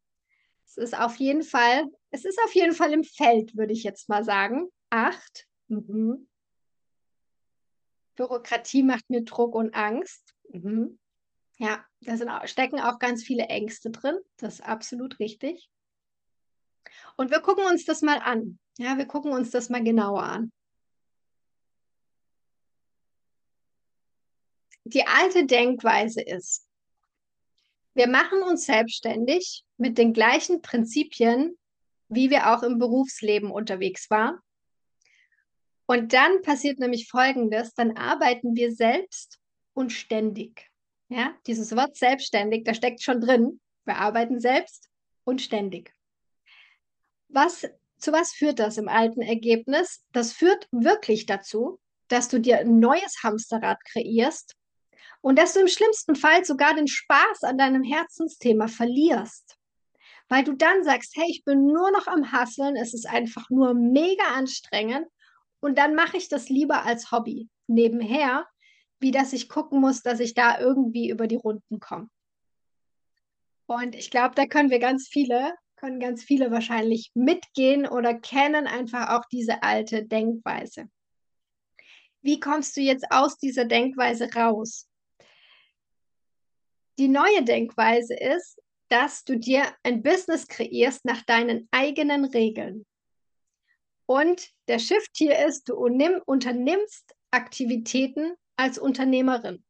Es 0.64 0.76
ist 0.76 0.96
auf 0.96 1.16
jeden 1.16 1.42
Fall, 1.42 1.86
es 2.12 2.24
ist 2.24 2.38
auf 2.44 2.54
jeden 2.54 2.72
Fall 2.72 2.92
im 2.92 3.02
Feld, 3.02 3.56
würde 3.56 3.72
ich 3.72 3.82
jetzt 3.82 4.08
mal 4.08 4.22
sagen. 4.22 4.68
8. 4.90 5.48
Mhm. 5.66 6.28
Bürokratie 8.14 8.84
macht 8.84 9.10
mir 9.10 9.24
Druck 9.24 9.56
und 9.56 9.74
Angst. 9.74 10.36
Mhm. 10.52 11.00
Ja, 11.58 11.84
da 12.02 12.16
sind, 12.16 12.30
stecken 12.44 12.78
auch 12.78 13.00
ganz 13.00 13.24
viele 13.24 13.46
Ängste 13.46 13.90
drin. 13.90 14.18
Das 14.36 14.60
ist 14.60 14.64
absolut 14.64 15.18
richtig. 15.18 15.68
Und 17.16 17.32
wir 17.32 17.40
gucken 17.40 17.64
uns 17.66 17.84
das 17.84 18.02
mal 18.02 18.20
an. 18.20 18.60
Ja, 18.78 18.96
wir 18.98 19.06
gucken 19.06 19.32
uns 19.32 19.50
das 19.50 19.68
mal 19.68 19.82
genauer 19.82 20.22
an. 20.22 20.52
Die 24.88 25.06
alte 25.06 25.44
Denkweise 25.44 26.22
ist, 26.22 26.66
wir 27.92 28.08
machen 28.08 28.42
uns 28.42 28.64
selbstständig 28.64 29.64
mit 29.76 29.98
den 29.98 30.14
gleichen 30.14 30.62
Prinzipien, 30.62 31.58
wie 32.08 32.30
wir 32.30 32.54
auch 32.54 32.62
im 32.62 32.78
Berufsleben 32.78 33.50
unterwegs 33.50 34.08
waren. 34.08 34.38
Und 35.84 36.14
dann 36.14 36.40
passiert 36.40 36.78
nämlich 36.78 37.08
Folgendes, 37.08 37.74
dann 37.74 37.98
arbeiten 37.98 38.56
wir 38.56 38.72
selbst 38.72 39.38
und 39.74 39.92
ständig. 39.92 40.70
Ja, 41.10 41.36
dieses 41.46 41.76
Wort 41.76 41.96
selbstständig, 41.96 42.64
da 42.64 42.72
steckt 42.72 43.02
schon 43.02 43.20
drin. 43.20 43.60
Wir 43.84 43.96
arbeiten 43.96 44.40
selbst 44.40 44.88
und 45.24 45.42
ständig. 45.42 45.92
Was, 47.28 47.68
zu 47.98 48.12
was 48.12 48.32
führt 48.32 48.58
das 48.58 48.78
im 48.78 48.88
alten 48.88 49.20
Ergebnis? 49.20 50.02
Das 50.12 50.32
führt 50.32 50.66
wirklich 50.70 51.26
dazu, 51.26 51.78
dass 52.08 52.28
du 52.28 52.40
dir 52.40 52.60
ein 52.60 52.78
neues 52.78 53.22
Hamsterrad 53.22 53.84
kreierst 53.84 54.57
und 55.20 55.38
dass 55.38 55.54
du 55.54 55.60
im 55.60 55.68
schlimmsten 55.68 56.14
Fall 56.14 56.44
sogar 56.44 56.74
den 56.74 56.88
Spaß 56.88 57.42
an 57.42 57.58
deinem 57.58 57.82
Herzensthema 57.82 58.68
verlierst. 58.68 59.56
Weil 60.28 60.44
du 60.44 60.52
dann 60.52 60.84
sagst, 60.84 61.16
hey, 61.16 61.26
ich 61.28 61.44
bin 61.44 61.66
nur 61.66 61.90
noch 61.90 62.06
am 62.06 62.32
Hasseln, 62.32 62.76
es 62.76 62.94
ist 62.94 63.08
einfach 63.08 63.48
nur 63.50 63.74
mega 63.74 64.24
anstrengend 64.34 65.06
und 65.60 65.78
dann 65.78 65.94
mache 65.94 66.16
ich 66.16 66.28
das 66.28 66.48
lieber 66.48 66.84
als 66.84 67.10
Hobby 67.10 67.48
nebenher, 67.66 68.46
wie 69.00 69.10
dass 69.10 69.32
ich 69.32 69.48
gucken 69.48 69.80
muss, 69.80 70.02
dass 70.02 70.20
ich 70.20 70.34
da 70.34 70.58
irgendwie 70.58 71.08
über 71.08 71.26
die 71.26 71.36
Runden 71.36 71.80
komme. 71.80 72.08
Und 73.66 73.94
ich 73.94 74.10
glaube, 74.10 74.34
da 74.34 74.46
können 74.46 74.70
wir 74.70 74.78
ganz 74.78 75.08
viele, 75.08 75.54
können 75.76 76.00
ganz 76.00 76.24
viele 76.24 76.50
wahrscheinlich 76.50 77.10
mitgehen 77.14 77.86
oder 77.86 78.14
kennen 78.14 78.66
einfach 78.66 79.10
auch 79.10 79.24
diese 79.30 79.62
alte 79.62 80.04
Denkweise. 80.04 80.88
Wie 82.22 82.40
kommst 82.40 82.76
du 82.76 82.80
jetzt 82.80 83.06
aus 83.10 83.38
dieser 83.38 83.64
Denkweise 83.64 84.32
raus? 84.34 84.87
Die 86.98 87.08
neue 87.08 87.44
Denkweise 87.44 88.14
ist, 88.14 88.60
dass 88.88 89.24
du 89.24 89.38
dir 89.38 89.64
ein 89.82 90.02
Business 90.02 90.48
kreierst 90.48 91.04
nach 91.04 91.22
deinen 91.22 91.68
eigenen 91.70 92.24
Regeln. 92.24 92.86
Und 94.06 94.50
der 94.66 94.78
Shift 94.78 95.10
hier 95.16 95.46
ist, 95.46 95.68
du 95.68 95.76
unternimmst 95.76 97.14
Aktivitäten 97.30 98.34
als 98.56 98.78
Unternehmerin, 98.78 99.62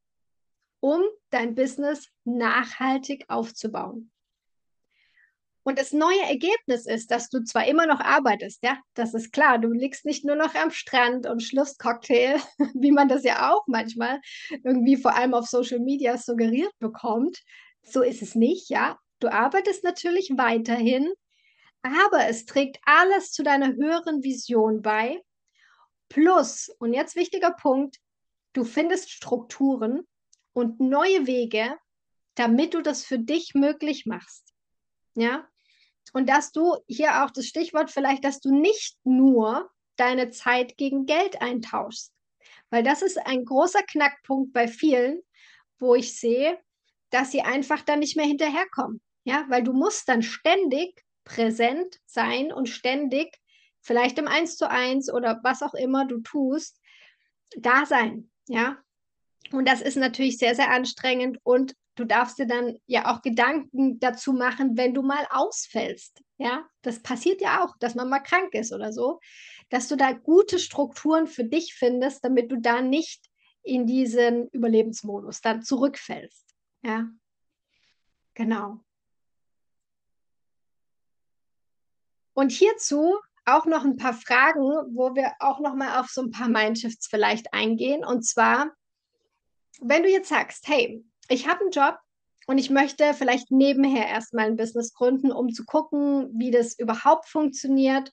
um 0.81 1.03
dein 1.31 1.55
Business 1.55 2.09
nachhaltig 2.25 3.25
aufzubauen. 3.29 4.11
Und 5.69 5.79
das 5.79 5.93
neue 5.93 6.23
Ergebnis 6.23 6.87
ist, 6.87 7.11
dass 7.11 7.29
du 7.29 7.45
zwar 7.45 7.67
immer 7.67 7.85
noch 7.85 8.01
arbeitest, 8.01 8.65
ja, 8.65 8.79
das 8.95 9.13
ist 9.13 9.33
klar, 9.33 9.59
du 9.59 9.71
liegst 9.71 10.07
nicht 10.07 10.25
nur 10.25 10.35
noch 10.35 10.55
am 10.55 10.71
Strand 10.71 11.27
und 11.27 11.43
schlürfst 11.43 11.79
Cocktail, 11.79 12.41
wie 12.75 12.91
man 12.91 13.09
das 13.09 13.23
ja 13.23 13.53
auch 13.53 13.65
manchmal 13.67 14.19
irgendwie 14.49 14.97
vor 14.97 15.15
allem 15.15 15.35
auf 15.35 15.47
Social 15.47 15.81
Media 15.81 16.17
suggeriert 16.17 16.73
bekommt. 16.79 17.39
So 17.83 18.01
ist 18.01 18.23
es 18.23 18.35
nicht, 18.35 18.71
ja. 18.71 18.99
Du 19.21 19.29
arbeitest 19.29 19.85
natürlich 19.85 20.33
weiterhin, 20.37 21.13
aber 21.83 22.29
es 22.29 22.47
trägt 22.47 22.79
alles 22.87 23.33
zu 23.33 23.43
deiner 23.43 23.75
höheren 23.75 24.23
Vision 24.23 24.81
bei. 24.81 25.21
Plus, 26.09 26.71
und 26.79 26.95
jetzt 26.95 27.15
wichtiger 27.15 27.51
Punkt, 27.51 27.99
Du 28.55 28.65
findest 28.65 29.11
Strukturen 29.11 30.07
und 30.53 30.81
neue 30.81 31.27
Wege, 31.27 31.77
damit 32.35 32.75
du 32.75 32.83
das 32.83 33.05
für 33.05 33.19
dich 33.19 33.55
möglich 33.55 34.07
machst. 34.07 34.53
Ja? 35.15 35.49
Und 36.13 36.29
dass 36.29 36.53
du 36.53 36.77
hier 36.87 37.25
auch 37.25 37.31
das 37.31 37.47
Stichwort 37.47 37.91
vielleicht, 37.91 38.25
dass 38.25 38.41
du 38.41 38.55
nicht 38.55 38.97
nur 39.05 39.71
deine 39.97 40.31
Zeit 40.31 40.77
gegen 40.77 41.07
Geld 41.07 41.41
eintauschst. 41.43 42.13
Weil 42.71 42.83
das 42.83 43.03
ist 43.03 43.19
ein 43.19 43.45
großer 43.45 43.83
Knackpunkt 43.83 44.53
bei 44.53 44.69
vielen, 44.69 45.21
wo 45.79 45.95
ich 45.95 46.19
sehe, 46.19 46.59
dass 47.11 47.31
sie 47.31 47.43
einfach 47.43 47.83
dann 47.83 48.01
nicht 48.01 48.17
mehr 48.17 48.27
hinterherkommen. 48.27 49.01
Ja, 49.25 49.45
weil 49.49 49.63
du 49.63 49.73
musst 49.73 50.09
dann 50.09 50.23
ständig 50.23 51.05
präsent 51.25 51.99
sein 52.07 52.53
und 52.53 52.69
ständig, 52.69 53.39
vielleicht 53.81 54.19
im 54.19 54.29
Eins 54.29 54.57
zu 54.57 54.69
eins 54.71 55.13
oder 55.13 55.41
was 55.43 55.63
auch 55.63 55.75
immer 55.75 56.07
du 56.07 56.21
tust, 56.21 56.81
da 57.57 57.87
sein. 57.87 58.31
Ja. 58.47 58.79
Und 59.53 59.69
das 59.69 59.81
ist 59.81 59.97
natürlich 59.97 60.39
sehr, 60.39 60.55
sehr 60.55 60.71
anstrengend 60.71 61.39
und 61.43 61.75
du 61.99 62.05
darfst 62.05 62.39
dir 62.39 62.47
dann 62.47 62.79
ja 62.87 63.13
auch 63.13 63.23
Gedanken 63.23 63.99
dazu 64.01 64.33
machen, 64.33 64.77
wenn 64.77 64.95
du 64.95 65.03
mal 65.03 65.27
ausfällst. 65.31 66.23
Ja, 66.39 66.65
das 66.83 67.03
passiert 67.03 67.41
ja 67.41 67.65
auch, 67.65 67.77
dass 67.79 67.95
man 67.95 68.09
mal 68.09 68.21
krank 68.21 68.55
ist 68.55 68.73
oder 68.73 68.93
so, 68.93 69.21
dass 69.71 69.89
du 69.89 69.97
da 69.97 70.13
gute 70.13 70.59
Strukturen 70.59 71.27
für 71.27 71.45
dich 71.45 71.75
findest, 71.75 72.25
damit 72.25 72.53
du 72.53 72.61
da 72.61 72.81
nicht 72.81 73.27
in 73.63 73.87
diesen 73.87 74.49
Überlebensmodus 74.49 75.41
dann 75.41 75.63
zurückfällst. 75.63 76.55
Ja, 76.83 77.09
genau. 78.35 78.81
Und 82.35 82.53
hierzu 82.53 83.19
auch 83.45 83.67
noch 83.67 83.85
ein 83.85 83.97
paar 83.97 84.15
Fragen, 84.15 84.63
wo 84.95 85.15
wir 85.17 85.33
auch 85.41 85.59
noch 85.59 85.75
mal 85.75 85.99
auf 85.99 86.07
so 86.09 86.23
ein 86.23 86.31
paar 86.31 86.49
Mindshifts 86.49 87.09
vielleicht 87.09 87.53
eingehen. 87.53 88.05
Und 88.05 88.25
zwar, 88.25 88.73
wenn 89.81 90.03
du 90.03 90.09
jetzt 90.09 90.29
sagst, 90.29 90.69
hey, 90.69 91.05
ich 91.29 91.47
habe 91.47 91.61
einen 91.61 91.71
Job 91.71 91.99
und 92.47 92.59
ich 92.59 92.71
möchte 92.71 93.15
vielleicht 93.15 93.51
nebenher 93.51 94.09
erstmal 94.09 94.47
ein 94.47 94.57
Business 94.57 94.93
gründen, 94.95 95.31
um 95.31 95.53
zu 95.53 95.65
gucken, 95.65 96.31
wie 96.33 96.51
das 96.51 96.79
überhaupt 96.79 97.29
funktioniert. 97.29 98.13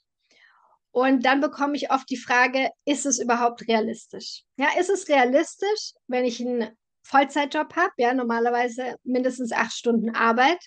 Und 0.92 1.26
dann 1.26 1.42
bekomme 1.42 1.76
ich 1.76 1.92
oft 1.92 2.10
die 2.10 2.18
Frage, 2.18 2.70
ist 2.86 3.06
es 3.06 3.20
überhaupt 3.20 3.68
realistisch? 3.68 4.44
Ja, 4.58 4.68
ist 4.80 4.90
es 4.90 5.10
realistisch, 5.10 5.94
wenn 6.08 6.26
ich 6.26 6.40
einen 6.40 6.70
Vollzeitjob 7.04 7.76
habe, 7.76 7.92
ja, 7.98 8.14
normalerweise 8.14 8.96
mindestens 9.04 9.52
acht 9.52 9.74
Stunden 9.74 10.16
Arbeit 10.16 10.60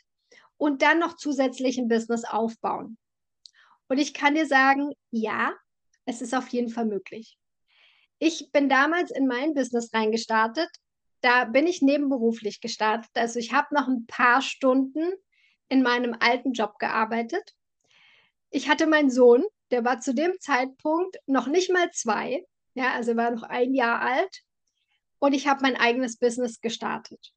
und 0.57 0.83
dann 0.83 0.99
noch 0.99 1.17
zusätzlich 1.17 1.79
ein 1.79 1.89
Business 1.89 2.25
aufbauen? 2.25 2.99
Und 3.89 3.99
ich 3.99 4.13
kann 4.13 4.35
dir 4.35 4.47
sagen, 4.47 4.93
ja, 5.11 5.55
es 6.05 6.23
ist 6.23 6.35
auf 6.35 6.49
jeden 6.49 6.71
Fall 6.71 6.87
möglich. 6.87 7.39
Ich 8.19 8.51
bin 8.53 8.69
damals 8.69 9.11
in 9.11 9.27
mein 9.27 9.55
Business 9.55 9.93
reingestartet. 9.93 10.69
Da 11.21 11.45
bin 11.45 11.67
ich 11.67 11.83
nebenberuflich 11.83 12.61
gestartet. 12.61 13.11
Also 13.15 13.39
ich 13.39 13.53
habe 13.53 13.75
noch 13.75 13.89
ein 13.89 14.07
paar 14.07 14.43
Stunden 14.43 15.13
in 15.69 15.83
meinem 15.83 16.17
alten 16.19 16.53
Job 16.53 16.79
gearbeitet. 16.79 17.55
Ich 18.51 18.69
hatte 18.69 18.87
meinen 18.87 19.11
Sohn, 19.11 19.45
der 19.71 19.85
war 19.85 20.01
zu 20.01 20.15
dem 20.15 20.39
Zeitpunkt 20.41 21.19
noch 21.27 21.47
nicht 21.47 21.71
mal 21.71 21.91
zwei. 21.91 22.47
Ja, 22.75 22.93
also 22.93 23.17
war 23.17 23.31
noch 23.31 23.43
ein 23.43 23.75
Jahr 23.75 24.01
alt. 24.01 24.43
Und 25.19 25.33
ich 25.33 25.49
habe 25.49 25.63
mein 25.63 25.77
eigenes 25.77 26.17
Business 26.17 26.61
gestartet. 26.61 27.33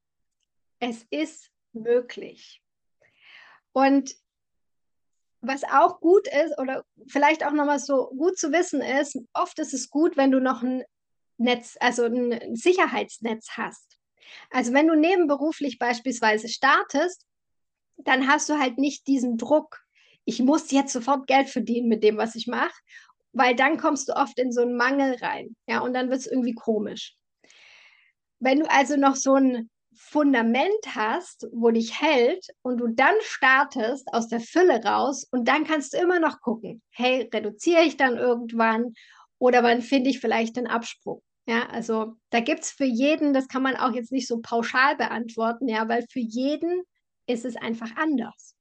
Es 0.78 1.04
ist 1.10 1.50
möglich. 1.72 2.62
Und 3.72 4.14
was 5.40 5.64
auch 5.64 5.98
gut 6.00 6.28
ist 6.28 6.56
oder 6.58 6.84
vielleicht 7.08 7.44
auch 7.44 7.50
nochmal 7.52 7.80
so 7.80 8.10
gut 8.10 8.38
zu 8.38 8.52
wissen 8.52 8.80
ist, 8.80 9.18
oft 9.32 9.58
ist 9.58 9.74
es 9.74 9.90
gut, 9.90 10.16
wenn 10.16 10.30
du 10.30 10.40
noch 10.40 10.62
ein 10.62 10.84
Netz, 11.42 11.76
also 11.80 12.04
ein 12.04 12.56
Sicherheitsnetz 12.56 13.50
hast. 13.56 13.98
Also 14.50 14.72
wenn 14.72 14.88
du 14.88 14.94
nebenberuflich 14.94 15.78
beispielsweise 15.78 16.48
startest, 16.48 17.26
dann 17.96 18.28
hast 18.28 18.48
du 18.48 18.58
halt 18.58 18.78
nicht 18.78 19.06
diesen 19.06 19.36
Druck, 19.36 19.82
ich 20.24 20.40
muss 20.40 20.70
jetzt 20.70 20.92
sofort 20.92 21.26
Geld 21.26 21.48
verdienen 21.48 21.88
mit 21.88 22.02
dem, 22.04 22.16
was 22.16 22.34
ich 22.34 22.46
mache, 22.46 22.74
weil 23.32 23.54
dann 23.54 23.78
kommst 23.78 24.08
du 24.08 24.16
oft 24.16 24.38
in 24.38 24.52
so 24.52 24.62
einen 24.62 24.76
Mangel 24.76 25.16
rein, 25.16 25.56
ja, 25.66 25.80
und 25.80 25.94
dann 25.94 26.10
wird 26.10 26.20
es 26.20 26.26
irgendwie 26.26 26.54
komisch. 26.54 27.16
Wenn 28.38 28.60
du 28.60 28.70
also 28.70 28.96
noch 28.96 29.16
so 29.16 29.34
ein 29.34 29.70
Fundament 29.94 30.94
hast, 30.94 31.46
wo 31.52 31.70
dich 31.70 32.00
hält 32.00 32.46
und 32.62 32.78
du 32.78 32.88
dann 32.88 33.14
startest 33.20 34.12
aus 34.12 34.28
der 34.28 34.40
Fülle 34.40 34.82
raus 34.82 35.26
und 35.30 35.46
dann 35.48 35.64
kannst 35.64 35.92
du 35.92 35.98
immer 35.98 36.18
noch 36.18 36.40
gucken, 36.40 36.82
hey, 36.90 37.28
reduziere 37.32 37.82
ich 37.82 37.96
dann 37.96 38.16
irgendwann 38.16 38.94
oder 39.38 39.62
wann 39.62 39.82
finde 39.82 40.10
ich 40.10 40.20
vielleicht 40.20 40.56
den 40.56 40.66
Absprung? 40.66 41.22
Ja, 41.46 41.66
also 41.70 42.16
da 42.30 42.40
gibt 42.40 42.60
es 42.60 42.70
für 42.70 42.84
jeden, 42.84 43.32
das 43.32 43.48
kann 43.48 43.62
man 43.62 43.76
auch 43.76 43.92
jetzt 43.92 44.12
nicht 44.12 44.28
so 44.28 44.40
pauschal 44.40 44.96
beantworten, 44.96 45.68
ja, 45.68 45.88
weil 45.88 46.06
für 46.10 46.20
jeden 46.20 46.82
ist 47.26 47.44
es 47.44 47.56
einfach 47.56 47.96
anders. 47.96 48.54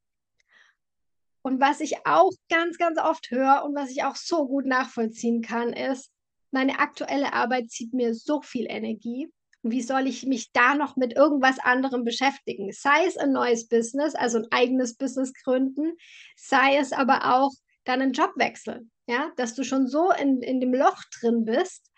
Und 1.44 1.60
was 1.60 1.80
ich 1.80 2.06
auch 2.06 2.32
ganz, 2.50 2.78
ganz 2.78 3.00
oft 3.00 3.30
höre 3.32 3.64
und 3.66 3.76
was 3.76 3.92
ich 3.92 4.04
auch 4.04 4.16
so 4.16 4.48
gut 4.48 4.66
nachvollziehen 4.66 5.42
kann, 5.42 5.74
ist, 5.74 6.12
meine 6.52 6.80
aktuelle 6.80 7.34
Arbeit 7.34 7.70
zieht 7.70 7.94
mir 7.94 8.14
so 8.14 8.42
viel 8.42 8.66
Energie 8.68 9.32
wie 9.64 9.82
soll 9.82 10.08
ich 10.08 10.26
mich 10.26 10.52
da 10.54 10.74
noch 10.76 10.96
mit 10.96 11.16
irgendwas 11.16 11.60
anderem 11.60 12.04
beschäftigen? 12.04 12.72
Sei 12.72 13.06
es 13.06 13.18
ein 13.18 13.32
neues 13.32 13.68
Business, 13.68 14.16
also 14.16 14.40
ein 14.40 14.48
eigenes 14.52 14.96
Business 14.96 15.34
gründen, 15.44 15.94
sei 16.36 16.78
es 16.78 16.92
aber 16.94 17.36
auch 17.36 17.52
dann 17.84 18.02
einen 18.02 18.14
Job 18.14 18.32
wechseln, 18.36 18.92
ja, 19.08 19.32
dass 19.38 19.54
du 19.54 19.64
schon 19.64 19.88
so 19.88 20.12
in, 20.12 20.42
in 20.42 20.60
dem 20.60 20.74
Loch 20.74 21.02
drin 21.20 21.46
bist, 21.46 21.90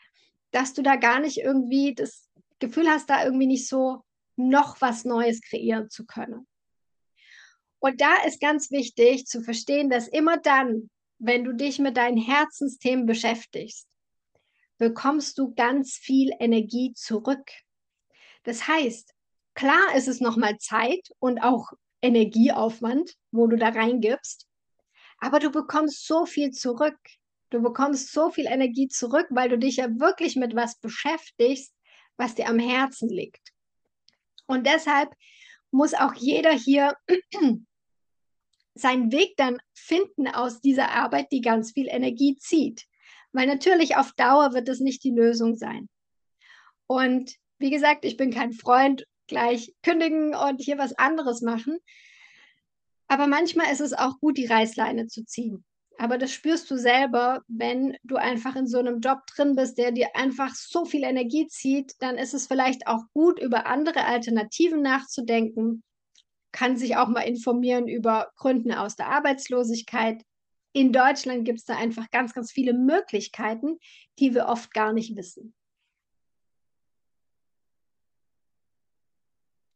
dass 0.53 0.74
du 0.74 0.81
da 0.83 0.95
gar 0.95 1.19
nicht 1.19 1.38
irgendwie 1.38 1.93
das 1.93 2.29
Gefühl 2.60 2.88
hast, 2.88 3.10
da 3.10 3.25
irgendwie 3.25 3.48
nicht 3.48 3.67
so 3.67 4.03
noch 4.36 4.79
was 4.79 5.03
Neues 5.03 5.41
kreieren 5.41 5.89
zu 5.89 6.05
können. 6.05 6.48
Und 7.79 8.00
da 8.00 8.24
ist 8.25 8.39
ganz 8.39 8.72
wichtig 8.72 9.25
zu 9.25 9.41
verstehen, 9.41 9.89
dass 9.89 10.07
immer 10.07 10.38
dann, 10.38 10.89
wenn 11.19 11.43
du 11.43 11.53
dich 11.53 11.79
mit 11.79 11.98
deinen 11.98 12.17
Herzensthemen 12.17 13.05
beschäftigst, 13.05 13.88
bekommst 14.77 15.38
du 15.38 15.53
ganz 15.53 15.95
viel 15.95 16.31
Energie 16.39 16.93
zurück. 16.93 17.51
Das 18.43 18.67
heißt, 18.67 19.13
klar 19.55 19.95
ist 19.95 20.07
es 20.07 20.22
nochmal 20.22 20.57
Zeit 20.60 21.10
und 21.19 21.39
auch 21.39 21.74
Energieaufwand, 22.01 23.15
wo 23.31 23.48
du 23.48 23.57
da 23.57 23.69
reingibst, 23.69 24.48
aber 25.19 25.39
du 25.39 25.51
bekommst 25.51 26.05
so 26.05 26.25
viel 26.25 26.51
zurück. 26.51 27.00
Du 27.53 27.62
bekommst 27.62 28.12
so 28.12 28.31
viel 28.31 28.48
Energie 28.48 28.88
zurück, 28.88 29.27
weil 29.29 29.48
du 29.48 29.60
dich 29.60 29.75
ja 29.75 29.88
wirklich 30.00 30.36
mit 30.36 30.55
was 30.55 30.79
beschäftigst, 30.79 31.72
was 32.17 32.33
dir 32.33 32.50
am 32.50 32.57
Herzen 32.57 33.10
liegt. 33.10 33.53
Und 34.48 34.65
deshalb 34.65 35.13
muss 35.69 35.93
auch 35.93 36.15
jeder 36.15 36.51
hier 36.51 36.98
seinen 38.74 39.12
Weg 39.12 39.38
dann 39.38 39.60
finden 39.75 40.27
aus 40.27 40.62
dieser 40.62 40.93
Arbeit, 40.93 41.31
die 41.31 41.41
ganz 41.41 41.74
viel 41.74 41.86
Energie 41.89 42.38
zieht. 42.38 42.86
Weil 43.33 43.45
natürlich 43.45 43.98
auf 43.98 44.13
Dauer 44.13 44.55
wird 44.55 44.67
das 44.67 44.79
nicht 44.79 45.03
die 45.03 45.12
Lösung 45.12 45.55
sein. 45.55 45.89
Und 46.88 47.36
wie 47.60 47.69
gesagt, 47.69 48.03
ich 48.03 48.17
bin 48.17 48.31
kein 48.31 48.53
Freund, 48.53 49.05
gleich 49.27 49.75
kündigen 49.83 50.33
und 50.33 50.60
hier 50.60 50.79
was 50.79 50.98
anderes 50.98 51.43
machen. 51.43 51.77
Aber 53.07 53.27
manchmal 53.27 53.72
ist 53.72 53.81
es 53.81 53.93
auch 53.93 54.19
gut, 54.19 54.39
die 54.39 54.48
Reißleine 54.48 55.05
zu 55.05 55.24
ziehen. 55.24 55.63
Aber 55.97 56.17
das 56.17 56.31
spürst 56.31 56.69
du 56.71 56.77
selber, 56.77 57.41
wenn 57.47 57.95
du 58.03 58.15
einfach 58.15 58.55
in 58.55 58.67
so 58.67 58.79
einem 58.79 59.00
Job 59.00 59.19
drin 59.27 59.55
bist, 59.55 59.77
der 59.77 59.91
dir 59.91 60.15
einfach 60.15 60.53
so 60.55 60.85
viel 60.85 61.03
Energie 61.03 61.47
zieht, 61.47 61.93
dann 62.00 62.17
ist 62.17 62.33
es 62.33 62.47
vielleicht 62.47 62.88
auch 62.88 63.03
gut, 63.13 63.39
über 63.39 63.67
andere 63.67 64.05
Alternativen 64.05 64.81
nachzudenken, 64.81 65.83
kann 66.51 66.77
sich 66.77 66.97
auch 66.97 67.07
mal 67.07 67.21
informieren 67.21 67.88
über 67.88 68.31
Gründen 68.35 68.73
aus 68.73 68.95
der 68.95 69.07
Arbeitslosigkeit, 69.07 70.23
in 70.75 70.91
Deutschland 70.91 71.45
gibt 71.45 71.59
es 71.59 71.65
da 71.65 71.77
einfach 71.77 72.09
ganz, 72.09 72.33
ganz 72.33 72.51
viele 72.51 72.73
Möglichkeiten, 72.73 73.79
die 74.17 74.33
wir 74.33 74.47
oft 74.47 74.73
gar 74.73 74.91
nicht 74.91 75.15
wissen. 75.15 75.53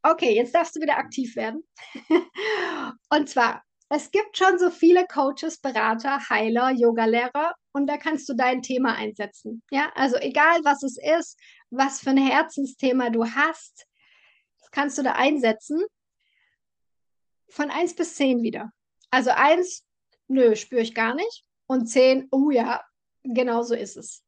Okay, 0.01 0.35
jetzt 0.35 0.55
darfst 0.55 0.75
du 0.75 0.81
wieder 0.81 0.97
aktiv 0.97 1.35
werden. 1.35 1.63
und 3.09 3.29
zwar, 3.29 3.63
es 3.89 4.11
gibt 4.11 4.37
schon 4.37 4.59
so 4.59 4.69
viele 4.69 5.05
Coaches, 5.07 5.59
Berater, 5.59 6.19
Heiler, 6.29 6.71
Yogalehrer 6.71 7.55
und 7.71 7.87
da 7.87 7.97
kannst 7.97 8.27
du 8.27 8.33
dein 8.33 8.61
Thema 8.61 8.95
einsetzen. 8.95 9.63
Ja, 9.71 9.91
also 9.95 10.17
egal 10.17 10.59
was 10.63 10.83
es 10.83 10.97
ist, 10.97 11.39
was 11.69 12.01
für 12.01 12.09
ein 12.09 12.17
Herzensthema 12.17 13.09
du 13.09 13.25
hast, 13.25 13.87
das 14.59 14.71
kannst 14.71 14.97
du 14.97 15.03
da 15.03 15.13
einsetzen. 15.13 15.81
Von 17.49 17.71
1 17.71 17.95
bis 17.95 18.15
10 18.15 18.41
wieder. 18.43 18.71
Also 19.09 19.31
1, 19.31 19.85
nö, 20.27 20.55
spüre 20.55 20.81
ich 20.81 20.93
gar 20.93 21.15
nicht. 21.15 21.45
Und 21.65 21.87
10, 21.87 22.27
oh 22.31 22.49
ja, 22.49 22.83
genau 23.23 23.63
so 23.63 23.73
ist 23.73 23.95
es. 23.95 24.21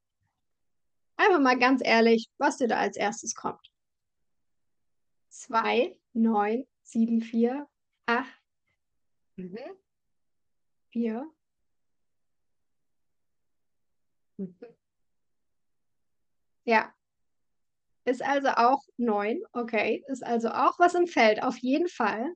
Einfach 1.17 1.39
mal 1.39 1.59
ganz 1.59 1.81
ehrlich, 1.83 2.29
was 2.37 2.57
dir 2.57 2.69
da 2.69 2.77
als 2.77 2.95
erstes 2.95 3.35
kommt. 3.35 3.69
2, 5.29 5.97
9, 6.13 6.65
7, 6.83 7.21
4, 7.21 7.67
8, 8.05 8.38
4. 10.91 11.31
Ja. 16.65 16.93
Ist 18.05 18.21
also 18.23 18.49
auch 18.49 18.81
9, 18.97 19.41
okay. 19.53 20.03
Ist 20.07 20.25
also 20.25 20.49
auch 20.49 20.79
was 20.79 20.95
im 20.95 21.07
Feld, 21.07 21.43
auf 21.43 21.57
jeden 21.57 21.87
Fall. 21.87 22.33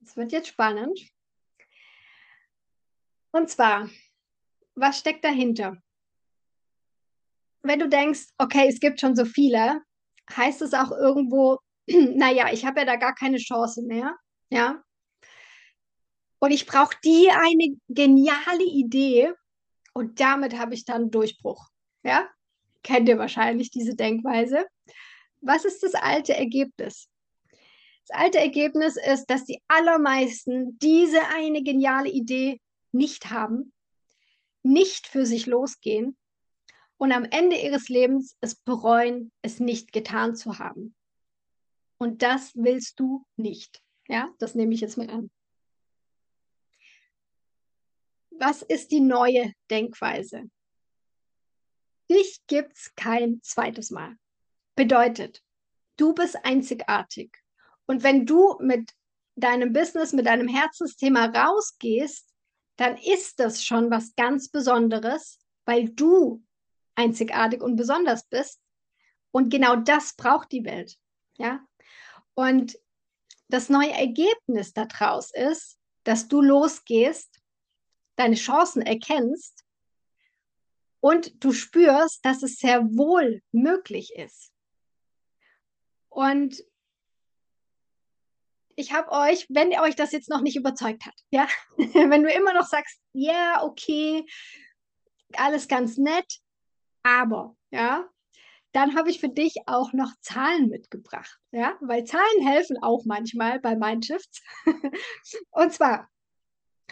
Das 0.00 0.16
wird 0.16 0.32
jetzt 0.32 0.48
spannend. 0.48 0.98
Und 3.32 3.48
zwar, 3.48 3.88
was 4.74 4.98
steckt 4.98 5.24
dahinter? 5.24 5.76
Wenn 7.62 7.78
du 7.78 7.88
denkst, 7.88 8.28
okay, 8.38 8.66
es 8.68 8.80
gibt 8.80 9.00
schon 9.00 9.14
so 9.14 9.24
viele, 9.24 9.82
heißt 10.34 10.62
es 10.62 10.72
auch 10.72 10.90
irgendwo, 10.90 11.58
naja, 11.86 12.52
ich 12.52 12.64
habe 12.64 12.80
ja 12.80 12.86
da 12.86 12.96
gar 12.96 13.14
keine 13.14 13.36
Chance 13.36 13.82
mehr, 13.82 14.16
ja. 14.48 14.82
Und 16.40 16.50
ich 16.50 16.66
brauche 16.66 16.96
die 17.04 17.30
eine 17.30 17.76
geniale 17.88 18.64
Idee 18.64 19.32
und 19.92 20.20
damit 20.20 20.58
habe 20.58 20.74
ich 20.74 20.84
dann 20.84 21.10
Durchbruch, 21.10 21.68
ja. 22.02 22.28
Kennt 22.82 23.10
ihr 23.10 23.18
wahrscheinlich 23.18 23.70
diese 23.70 23.94
Denkweise? 23.94 24.66
Was 25.42 25.66
ist 25.66 25.82
das 25.82 25.94
alte 25.94 26.34
Ergebnis? 26.34 27.10
Das 28.08 28.18
alte 28.18 28.38
Ergebnis 28.38 28.96
ist, 28.96 29.26
dass 29.26 29.44
die 29.44 29.60
allermeisten 29.68 30.78
diese 30.78 31.20
eine 31.28 31.62
geniale 31.62 32.08
Idee 32.08 32.58
nicht 32.90 33.30
haben, 33.30 33.74
nicht 34.62 35.06
für 35.06 35.26
sich 35.26 35.44
losgehen 35.44 36.16
und 36.96 37.12
am 37.12 37.24
Ende 37.24 37.56
ihres 37.56 37.90
Lebens 37.90 38.36
es 38.40 38.54
bereuen, 38.54 39.30
es 39.42 39.60
nicht 39.60 39.92
getan 39.92 40.34
zu 40.34 40.58
haben. 40.58 40.94
Und 41.98 42.22
das 42.22 42.52
willst 42.54 42.98
du 42.98 43.26
nicht. 43.36 43.82
Ja, 44.08 44.30
das 44.38 44.54
nehme 44.54 44.72
ich 44.72 44.80
jetzt 44.80 44.96
mal 44.96 45.10
an. 45.10 45.30
Was 48.40 48.62
ist 48.62 48.90
die 48.90 49.00
neue 49.00 49.52
Denkweise? 49.70 50.50
Dich 52.10 52.40
gibt's 52.46 52.90
kein 52.94 53.42
zweites 53.42 53.90
Mal. 53.90 54.16
Bedeutet, 54.74 55.42
du 55.98 56.14
bist 56.14 56.42
einzigartig. 56.42 57.36
Und 57.84 58.02
wenn 58.02 58.24
du 58.24 58.56
mit 58.58 58.92
deinem 59.36 59.74
Business, 59.74 60.14
mit 60.14 60.24
deinem 60.24 60.48
Herzensthema 60.48 61.26
rausgehst, 61.26 62.32
dann 62.76 62.96
ist 62.96 63.40
das 63.40 63.62
schon 63.62 63.90
was 63.90 64.14
ganz 64.16 64.48
Besonderes, 64.48 65.38
weil 65.66 65.90
du 65.90 66.42
einzigartig 66.94 67.60
und 67.62 67.76
besonders 67.76 68.26
bist. 68.26 68.58
Und 69.32 69.50
genau 69.50 69.76
das 69.76 70.14
braucht 70.16 70.50
die 70.52 70.64
Welt. 70.64 70.96
Ja. 71.36 71.60
Und 72.32 72.78
das 73.48 73.68
neue 73.68 73.92
Ergebnis 73.92 74.72
daraus 74.72 75.30
ist, 75.30 75.78
dass 76.04 76.26
du 76.26 76.40
losgehst, 76.40 77.39
deine 78.20 78.36
Chancen 78.36 78.82
erkennst 78.82 79.64
und 81.00 81.42
du 81.42 81.52
spürst, 81.52 82.24
dass 82.24 82.42
es 82.42 82.58
sehr 82.58 82.84
wohl 82.84 83.42
möglich 83.50 84.14
ist. 84.14 84.52
Und 86.10 86.62
ich 88.76 88.92
habe 88.92 89.10
euch, 89.10 89.46
wenn 89.48 89.72
ihr 89.72 89.80
euch 89.80 89.96
das 89.96 90.12
jetzt 90.12 90.28
noch 90.28 90.42
nicht 90.42 90.56
überzeugt 90.56 91.06
hat, 91.06 91.14
ja, 91.30 91.48
wenn 91.76 92.22
du 92.22 92.30
immer 92.30 92.52
noch 92.52 92.66
sagst, 92.66 93.00
ja, 93.12 93.32
yeah, 93.32 93.64
okay, 93.64 94.26
alles 95.34 95.66
ganz 95.68 95.96
nett, 95.96 96.40
aber, 97.02 97.56
ja, 97.70 98.06
dann 98.72 98.96
habe 98.96 99.10
ich 99.10 99.20
für 99.20 99.28
dich 99.28 99.56
auch 99.66 99.92
noch 99.92 100.12
Zahlen 100.20 100.68
mitgebracht, 100.68 101.38
ja, 101.52 101.76
weil 101.80 102.04
Zahlen 102.04 102.46
helfen 102.46 102.76
auch 102.82 103.04
manchmal 103.04 103.60
bei 103.60 103.76
Mindshifts. 103.76 104.42
Und 105.50 105.72
zwar 105.72 106.08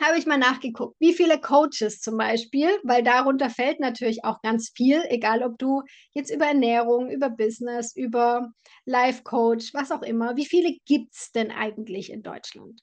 habe 0.01 0.19
ich 0.19 0.27
mal 0.27 0.39
nachgeguckt, 0.39 0.97
wie 0.99 1.13
viele 1.13 1.41
Coaches 1.41 2.01
zum 2.01 2.17
Beispiel, 2.17 2.69
weil 2.83 3.03
darunter 3.03 3.51
fällt 3.51 3.81
natürlich 3.81 4.25
auch 4.25 4.41
ganz 4.43 4.71
viel, 4.75 5.03
egal 5.09 5.43
ob 5.43 5.59
du 5.59 5.83
jetzt 6.13 6.31
über 6.31 6.47
Ernährung, 6.47 7.11
über 7.11 7.31
Business, 7.31 7.95
über 7.95 8.51
Life 8.85 9.23
Coach, 9.23 9.73
was 9.75 9.91
auch 9.91 10.03
immer, 10.03 10.37
wie 10.37 10.47
viele 10.47 10.77
gibt 10.85 11.15
es 11.15 11.33
denn 11.33 11.51
eigentlich 11.51 12.11
in 12.11 12.23
Deutschland? 12.23 12.81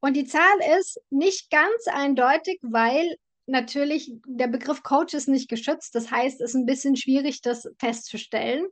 Und 0.00 0.14
die 0.14 0.26
Zahl 0.26 0.58
ist 0.78 1.00
nicht 1.10 1.50
ganz 1.50 1.86
eindeutig, 1.86 2.58
weil 2.62 3.16
natürlich 3.46 4.12
der 4.26 4.48
Begriff 4.48 4.82
Coach 4.82 5.14
ist 5.14 5.28
nicht 5.28 5.48
geschützt. 5.48 5.94
Das 5.94 6.10
heißt, 6.10 6.40
es 6.40 6.50
ist 6.50 6.54
ein 6.54 6.66
bisschen 6.66 6.96
schwierig, 6.96 7.40
das 7.40 7.68
festzustellen. 7.78 8.66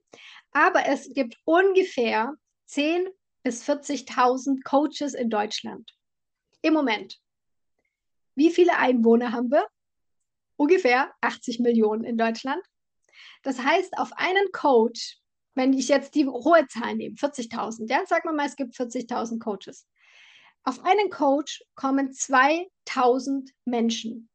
Aber 0.52 0.86
es 0.86 1.08
gibt 1.14 1.36
ungefähr 1.44 2.34
10.000 2.68 3.08
bis 3.42 3.64
40.000 3.64 4.62
Coaches 4.64 5.14
in 5.14 5.30
Deutschland. 5.30 5.92
Im 6.62 6.74
Moment. 6.74 7.18
Wie 8.40 8.50
viele 8.50 8.78
Einwohner 8.78 9.32
haben 9.32 9.50
wir? 9.50 9.66
Ungefähr 10.56 11.12
80 11.20 11.58
Millionen 11.60 12.04
in 12.04 12.16
Deutschland. 12.16 12.64
Das 13.42 13.62
heißt, 13.62 13.98
auf 13.98 14.12
einen 14.14 14.50
Coach, 14.50 15.18
wenn 15.54 15.74
ich 15.74 15.88
jetzt 15.88 16.14
die 16.14 16.26
hohe 16.26 16.66
Zahl 16.68 16.94
nehme, 16.94 17.16
40.000, 17.16 17.90
ja, 17.90 18.06
sagen 18.06 18.30
wir 18.30 18.32
mal, 18.32 18.46
es 18.46 18.56
gibt 18.56 18.74
40.000 18.74 19.40
Coaches. 19.40 19.86
Auf 20.64 20.82
einen 20.86 21.10
Coach 21.10 21.62
kommen 21.74 22.14
2000 22.14 23.50
Menschen. 23.66 24.30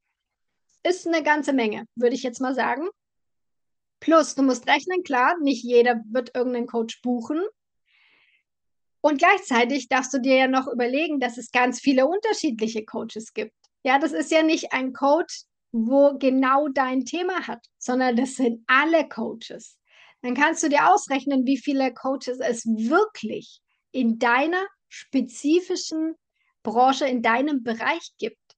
Ist 0.84 1.08
eine 1.08 1.24
ganze 1.24 1.52
Menge, 1.52 1.88
würde 1.96 2.14
ich 2.14 2.22
jetzt 2.22 2.42
mal 2.42 2.54
sagen. 2.54 2.88
Plus, 4.00 4.36
du 4.36 4.44
musst 4.44 4.68
rechnen, 4.68 5.02
klar, 5.02 5.36
nicht 5.40 5.64
jeder 5.64 6.04
wird 6.12 6.36
irgendeinen 6.36 6.68
Coach 6.68 7.02
buchen. 7.02 7.42
Und 9.02 9.18
gleichzeitig 9.18 9.88
darfst 9.88 10.14
du 10.14 10.20
dir 10.20 10.36
ja 10.36 10.48
noch 10.48 10.68
überlegen, 10.68 11.20
dass 11.20 11.40
es 11.40 11.50
ganz 11.50 11.80
viele 11.80 12.06
unterschiedliche 12.06 12.86
Coaches 12.86 13.34
gibt. 13.34 13.65
Ja, 13.86 14.00
das 14.00 14.14
ist 14.14 14.32
ja 14.32 14.42
nicht 14.42 14.74
ein 14.74 14.94
Coach, 14.94 15.44
wo 15.72 16.18
genau 16.18 16.70
dein 16.70 17.06
Thema 17.06 17.46
hat, 17.46 17.64
sondern 17.78 18.16
das 18.16 18.36
sind 18.36 18.64
alle 18.66 19.08
Coaches. 19.08 19.78
Dann 20.24 20.34
kannst 20.34 20.64
du 20.64 20.70
dir 20.70 20.92
ausrechnen, 20.92 21.46
wie 21.46 21.60
viele 21.60 21.94
Coaches 21.94 22.40
es 22.40 22.66
wirklich 22.66 23.62
in 23.92 24.18
deiner 24.18 24.66
spezifischen 24.90 26.16
Branche, 26.64 27.06
in 27.06 27.22
deinem 27.22 27.62
Bereich 27.62 28.10
gibt. 28.18 28.58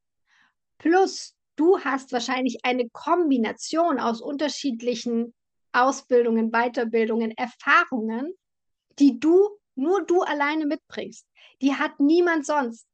Plus, 0.78 1.36
du 1.58 1.78
hast 1.82 2.14
wahrscheinlich 2.14 2.60
eine 2.64 2.88
Kombination 2.90 4.00
aus 4.00 4.22
unterschiedlichen 4.22 5.34
Ausbildungen, 5.74 6.52
Weiterbildungen, 6.52 7.32
Erfahrungen, 7.32 8.34
die 8.98 9.20
du, 9.20 9.50
nur 9.76 10.06
du 10.06 10.22
alleine 10.22 10.66
mitbringst. 10.66 11.28
Die 11.62 11.76
hat 11.76 12.00
niemand 12.00 12.46
sonst. 12.46 12.88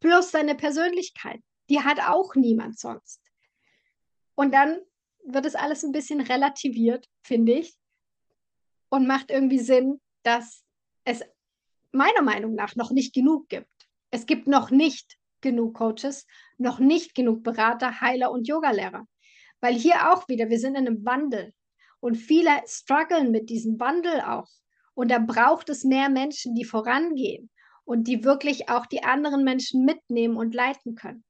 Plus 0.00 0.32
deine 0.32 0.56
Persönlichkeit, 0.56 1.40
die 1.68 1.80
hat 1.80 2.00
auch 2.00 2.34
niemand 2.34 2.78
sonst. 2.78 3.20
Und 4.34 4.52
dann 4.52 4.78
wird 5.24 5.44
es 5.46 5.54
alles 5.54 5.84
ein 5.84 5.92
bisschen 5.92 6.20
relativiert, 6.20 7.08
finde 7.22 7.52
ich, 7.52 7.76
und 8.88 9.06
macht 9.06 9.30
irgendwie 9.30 9.58
Sinn, 9.58 10.00
dass 10.22 10.64
es 11.04 11.22
meiner 11.92 12.22
Meinung 12.22 12.54
nach 12.54 12.76
noch 12.76 12.90
nicht 12.90 13.14
genug 13.14 13.48
gibt. 13.48 13.68
Es 14.10 14.26
gibt 14.26 14.46
noch 14.46 14.70
nicht 14.70 15.18
genug 15.40 15.74
Coaches, 15.74 16.26
noch 16.56 16.78
nicht 16.78 17.14
genug 17.14 17.42
Berater, 17.42 18.00
Heiler 18.00 18.30
und 18.30 18.48
Yogalehrer. 18.48 19.06
Weil 19.60 19.74
hier 19.74 20.12
auch 20.12 20.28
wieder, 20.28 20.48
wir 20.48 20.58
sind 20.58 20.76
in 20.76 20.86
einem 20.86 21.04
Wandel 21.04 21.52
und 22.00 22.16
viele 22.16 22.50
strugglen 22.66 23.30
mit 23.30 23.50
diesem 23.50 23.78
Wandel 23.80 24.20
auch. 24.20 24.48
Und 24.94 25.10
da 25.10 25.18
braucht 25.18 25.68
es 25.68 25.84
mehr 25.84 26.08
Menschen, 26.08 26.54
die 26.54 26.64
vorangehen 26.64 27.50
und 27.84 28.08
die 28.08 28.24
wirklich 28.24 28.68
auch 28.68 28.86
die 28.86 29.04
anderen 29.04 29.44
Menschen 29.44 29.84
mitnehmen 29.84 30.36
und 30.36 30.54
leiten 30.54 30.94
können. 30.94 31.24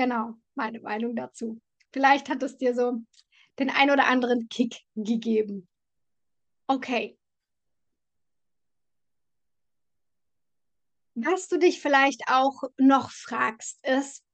Genau, 0.00 0.32
meine 0.54 0.80
Meinung 0.80 1.14
dazu. 1.14 1.60
Vielleicht 1.92 2.30
hat 2.30 2.42
es 2.42 2.56
dir 2.56 2.74
so 2.74 3.02
den 3.58 3.68
ein 3.68 3.90
oder 3.90 4.06
anderen 4.06 4.48
Kick 4.48 4.80
gegeben. 4.94 5.68
Okay, 6.68 7.18
Was 11.16 11.48
du 11.48 11.58
dich 11.58 11.82
vielleicht 11.82 12.22
auch 12.28 12.62
noch 12.78 13.10
fragst, 13.10 13.78
ist, 13.84 14.24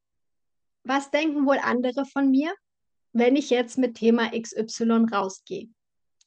was 0.85 1.11
denken 1.11 1.45
wohl 1.45 1.59
andere 1.59 2.05
von 2.05 2.31
mir, 2.31 2.55
wenn 3.13 3.35
ich 3.35 3.51
jetzt 3.51 3.77
mit 3.77 3.97
Thema 3.97 4.31
XY 4.41 5.07
rausgehe? 5.11 5.69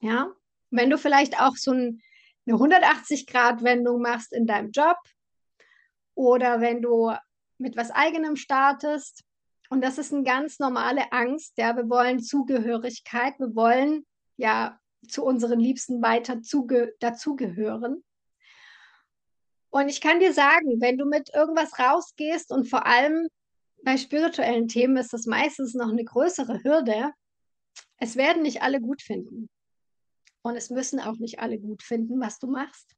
Ja, 0.01 0.33
wenn 0.69 0.89
du 0.89 0.97
vielleicht 0.97 1.39
auch 1.39 1.55
so 1.55 1.71
ein, 1.71 2.01
eine 2.45 2.57
180-Grad-Wendung 2.57 4.01
machst 4.01 4.33
in 4.33 4.47
deinem 4.47 4.71
Job 4.71 4.97
oder 6.13 6.59
wenn 6.59 6.81
du 6.81 7.13
mit 7.59 7.75
was 7.77 7.91
eigenem 7.91 8.35
startest. 8.35 9.23
Und 9.69 9.81
das 9.81 9.97
ist 9.97 10.13
eine 10.13 10.23
ganz 10.23 10.59
normale 10.59 11.11
Angst. 11.11 11.53
Ja, 11.57 11.75
wir 11.75 11.89
wollen 11.89 12.19
Zugehörigkeit, 12.19 13.39
wir 13.39 13.55
wollen 13.55 14.05
ja 14.37 14.79
zu 15.07 15.23
unseren 15.23 15.59
Liebsten 15.59 16.01
weiter 16.01 16.41
zuge 16.41 16.95
dazugehören. 16.99 18.03
Und 19.69 19.87
ich 19.87 20.01
kann 20.01 20.19
dir 20.19 20.33
sagen, 20.33 20.81
wenn 20.81 20.97
du 20.97 21.05
mit 21.05 21.29
irgendwas 21.33 21.77
rausgehst 21.77 22.51
und 22.51 22.67
vor 22.67 22.87
allem 22.87 23.27
bei 23.83 23.97
spirituellen 23.97 24.67
Themen 24.67 24.97
ist 24.97 25.13
das 25.13 25.25
meistens 25.25 25.75
noch 25.75 25.89
eine 25.89 26.03
größere 26.03 26.63
Hürde, 26.63 27.11
es 27.97 28.15
werden 28.15 28.41
nicht 28.41 28.61
alle 28.63 28.81
gut 28.81 29.01
finden. 29.01 29.49
Und 30.41 30.55
es 30.55 30.69
müssen 30.69 30.99
auch 30.99 31.17
nicht 31.17 31.39
alle 31.39 31.59
gut 31.59 31.83
finden, 31.83 32.19
was 32.19 32.39
du 32.39 32.47
machst. 32.47 32.95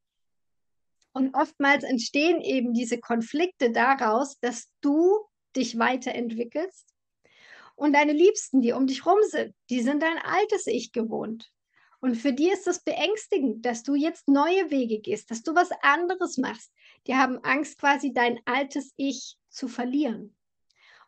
Und 1.12 1.36
oftmals 1.36 1.84
entstehen 1.84 2.40
eben 2.40 2.74
diese 2.74 3.00
Konflikte 3.00 3.72
daraus, 3.72 4.40
dass 4.40 4.72
du 4.80 5.26
dich 5.56 5.78
weiterentwickelst 5.78 6.88
und 7.76 7.94
deine 7.94 8.14
Liebsten, 8.14 8.62
die 8.62 8.74
um 8.74 8.88
dich 8.88 9.06
rum 9.06 9.20
sind, 9.24 9.56
die 9.70 9.82
sind 9.82 10.04
dein 10.04 10.18
altes 10.20 10.68
Ich 10.68 10.92
gewohnt. 10.92 11.52
Und 12.00 12.16
für 12.16 12.34
die 12.34 12.50
ist 12.50 12.68
es 12.68 12.84
beängstigend, 12.84 13.66
dass 13.66 13.84
du 13.84 13.94
jetzt 13.96 14.28
neue 14.28 14.72
Wege 14.72 15.00
gehst, 15.00 15.30
dass 15.30 15.44
du 15.44 15.54
was 15.54 15.70
anderes 15.82 16.38
machst. 16.38 16.72
Die 17.06 17.16
haben 17.16 17.38
Angst, 17.44 17.80
quasi 17.80 18.12
dein 18.12 18.40
altes 18.46 18.94
Ich 18.98 19.38
zu 19.50 19.68
verlieren. 19.68 20.36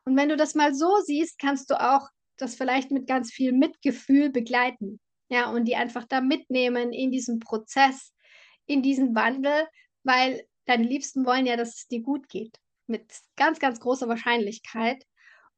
Und 0.06 0.16
wenn 0.18 0.30
du 0.30 0.38
das 0.38 0.54
mal 0.54 0.74
so 0.76 1.00
siehst, 1.04 1.40
kannst 1.40 1.70
du 1.72 1.80
auch 1.80 2.10
das 2.38 2.56
vielleicht 2.56 2.92
mit 2.92 3.08
ganz 3.08 3.32
viel 3.32 3.54
Mitgefühl 3.54 4.30
begleiten. 4.30 5.00
Ja, 5.30 5.50
und 5.50 5.66
die 5.66 5.76
einfach 5.76 6.06
da 6.06 6.22
mitnehmen 6.22 6.92
in 6.92 7.12
diesen 7.12 7.40
Prozess, 7.40 8.14
in 8.66 8.84
diesen 8.84 9.16
Wandel, 9.16 9.68
weil 10.04 10.46
deine 10.66 10.84
Liebsten 10.84 11.26
wollen 11.26 11.46
ja, 11.46 11.58
dass 11.58 11.76
es 11.76 11.88
dir 11.88 12.02
gut 12.02 12.30
geht. 12.30 12.60
Mit 12.88 13.06
ganz, 13.36 13.60
ganz 13.60 13.80
großer 13.80 14.08
Wahrscheinlichkeit. 14.08 15.06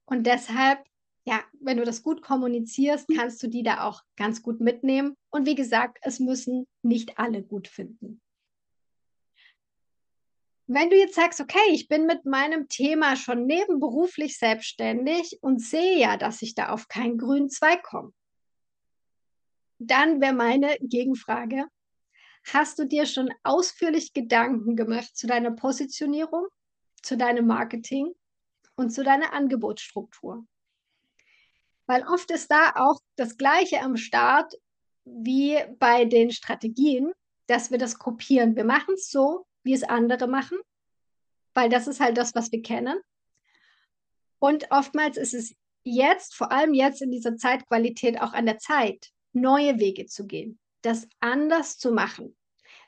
Und 0.05 0.27
deshalb 0.27 0.79
ja, 1.27 1.43
wenn 1.59 1.77
du 1.77 1.83
das 1.83 2.03
gut 2.03 2.21
kommunizierst, 2.21 3.09
mhm. 3.09 3.15
kannst 3.15 3.41
du 3.41 3.47
die 3.47 3.63
da 3.63 3.83
auch 3.83 4.01
ganz 4.15 4.43
gut 4.43 4.61
mitnehmen. 4.61 5.17
Und 5.29 5.45
wie 5.47 5.55
gesagt, 5.55 5.97
es 6.01 6.19
müssen 6.19 6.67
nicht 6.83 7.17
alle 7.17 7.43
gut 7.43 7.67
finden. 7.67 8.21
Wenn 10.67 10.89
du 10.89 10.97
jetzt 10.97 11.15
sagst, 11.15 11.41
okay, 11.41 11.59
ich 11.71 11.87
bin 11.87 12.05
mit 12.05 12.25
meinem 12.25 12.67
Thema 12.67 13.15
schon 13.15 13.45
nebenberuflich 13.45 14.37
selbstständig 14.37 15.37
und 15.41 15.61
sehe 15.61 15.99
ja, 15.99 16.17
dass 16.17 16.41
ich 16.41 16.55
da 16.55 16.69
auf 16.69 16.87
keinen 16.87 17.19
grünen 17.19 17.49
Zweig 17.49 17.83
komme, 17.83 18.11
dann 19.77 20.21
wäre 20.21 20.33
meine 20.33 20.75
Gegenfrage, 20.79 21.65
hast 22.51 22.79
du 22.79 22.85
dir 22.85 23.05
schon 23.05 23.31
ausführlich 23.43 24.13
Gedanken 24.13 24.75
gemacht 24.75 25.15
zu 25.15 25.27
deiner 25.27 25.51
Positionierung, 25.51 26.47
zu 27.05 27.17
deinem 27.17 27.47
Marketing 27.47 28.13
und 28.75 28.89
zu 28.89 29.03
deiner 29.03 29.33
Angebotsstruktur? 29.33 30.45
Weil 31.85 32.03
oft 32.07 32.31
ist 32.31 32.49
da 32.49 32.73
auch 32.75 32.99
das 33.15 33.37
Gleiche 33.37 33.81
am 33.81 33.95
Start 33.95 34.53
wie 35.05 35.57
bei 35.77 36.05
den 36.05 36.31
Strategien, 36.31 37.11
dass 37.47 37.69
wir 37.69 37.77
das 37.77 37.99
kopieren. 37.99 38.55
Wir 38.55 38.65
machen 38.65 38.95
es 38.95 39.09
so, 39.09 39.45
wie 39.63 39.73
es 39.73 39.83
andere 39.83 40.27
machen, 40.27 40.57
weil 41.53 41.69
das 41.69 41.87
ist 41.87 41.99
halt 41.99 42.17
das, 42.17 42.33
was 42.33 42.51
wir 42.51 42.63
kennen. 42.63 42.99
Und 44.39 44.71
oftmals 44.71 45.17
ist 45.17 45.35
es 45.35 45.55
jetzt, 45.83 46.33
vor 46.35 46.51
allem 46.51 46.73
jetzt 46.73 47.01
in 47.01 47.11
dieser 47.11 47.37
Zeitqualität, 47.37 48.19
auch 48.19 48.33
an 48.33 48.47
der 48.47 48.57
Zeit, 48.57 49.11
neue 49.31 49.79
Wege 49.79 50.07
zu 50.07 50.25
gehen, 50.25 50.59
das 50.81 51.07
anders 51.19 51.77
zu 51.77 51.91
machen, 51.91 52.35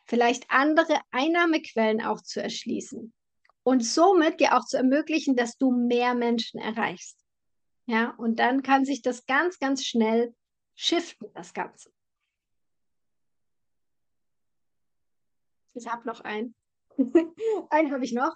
vielleicht 0.05 0.49
andere 0.49 0.99
Einnahmequellen 1.11 2.01
auch 2.01 2.21
zu 2.21 2.41
erschließen 2.41 3.13
und 3.67 3.81
somit 3.81 4.39
dir 4.39 4.55
auch 4.55 4.63
zu 4.63 4.77
ermöglichen, 4.77 5.35
dass 5.35 5.57
du 5.57 5.71
mehr 5.71 6.15
Menschen 6.15 6.57
erreichst. 6.57 7.19
Ja, 7.85 8.11
und 8.11 8.39
dann 8.39 8.63
kann 8.63 8.85
sich 8.85 9.01
das 9.01 9.25
ganz, 9.25 9.59
ganz 9.59 9.83
schnell 9.83 10.33
shiften, 10.73 11.27
das 11.33 11.53
Ganze. 11.53 11.91
Ich 15.73 15.85
habe 15.85 16.07
noch 16.07 16.21
einen. 16.21 16.55
einen 17.69 17.91
habe 17.91 18.05
ich 18.05 18.13
noch. 18.13 18.33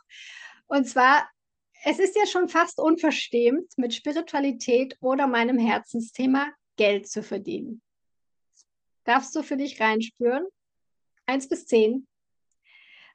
Und 0.67 0.83
zwar, 0.83 1.29
es 1.85 1.99
ist 1.99 2.17
ja 2.17 2.25
schon 2.25 2.49
fast 2.49 2.77
unverschämt, 2.77 3.71
mit 3.77 3.93
Spiritualität 3.93 4.97
oder 4.99 5.27
meinem 5.27 5.57
Herzensthema 5.57 6.51
Geld 6.75 7.07
zu 7.07 7.23
verdienen. 7.23 7.81
Darfst 9.05 9.33
du 9.33 9.43
für 9.43 9.55
dich 9.55 9.79
reinspüren? 9.79 10.45
Eins 11.25 11.47
bis 11.47 11.67
zehn. 11.67 12.05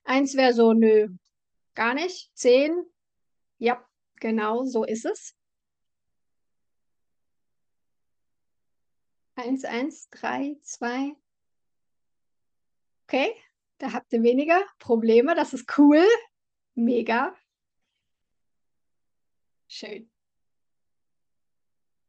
Eins 0.04 0.34
wäre 0.34 0.54
so, 0.54 0.72
nö, 0.72 1.08
gar 1.76 1.94
nicht. 1.94 2.30
Zehn, 2.34 2.84
ja, 3.58 3.84
genau 4.16 4.64
so 4.64 4.84
ist 4.84 5.04
es. 5.04 5.36
1, 9.36 9.64
1, 9.64 10.08
3, 10.10 10.56
2. 10.62 11.14
Okay, 13.04 13.34
da 13.78 13.92
habt 13.92 14.12
ihr 14.12 14.22
weniger 14.22 14.60
Probleme. 14.78 15.34
Das 15.34 15.52
ist 15.52 15.78
cool. 15.78 16.04
Mega. 16.74 17.36
Schön. 19.68 20.10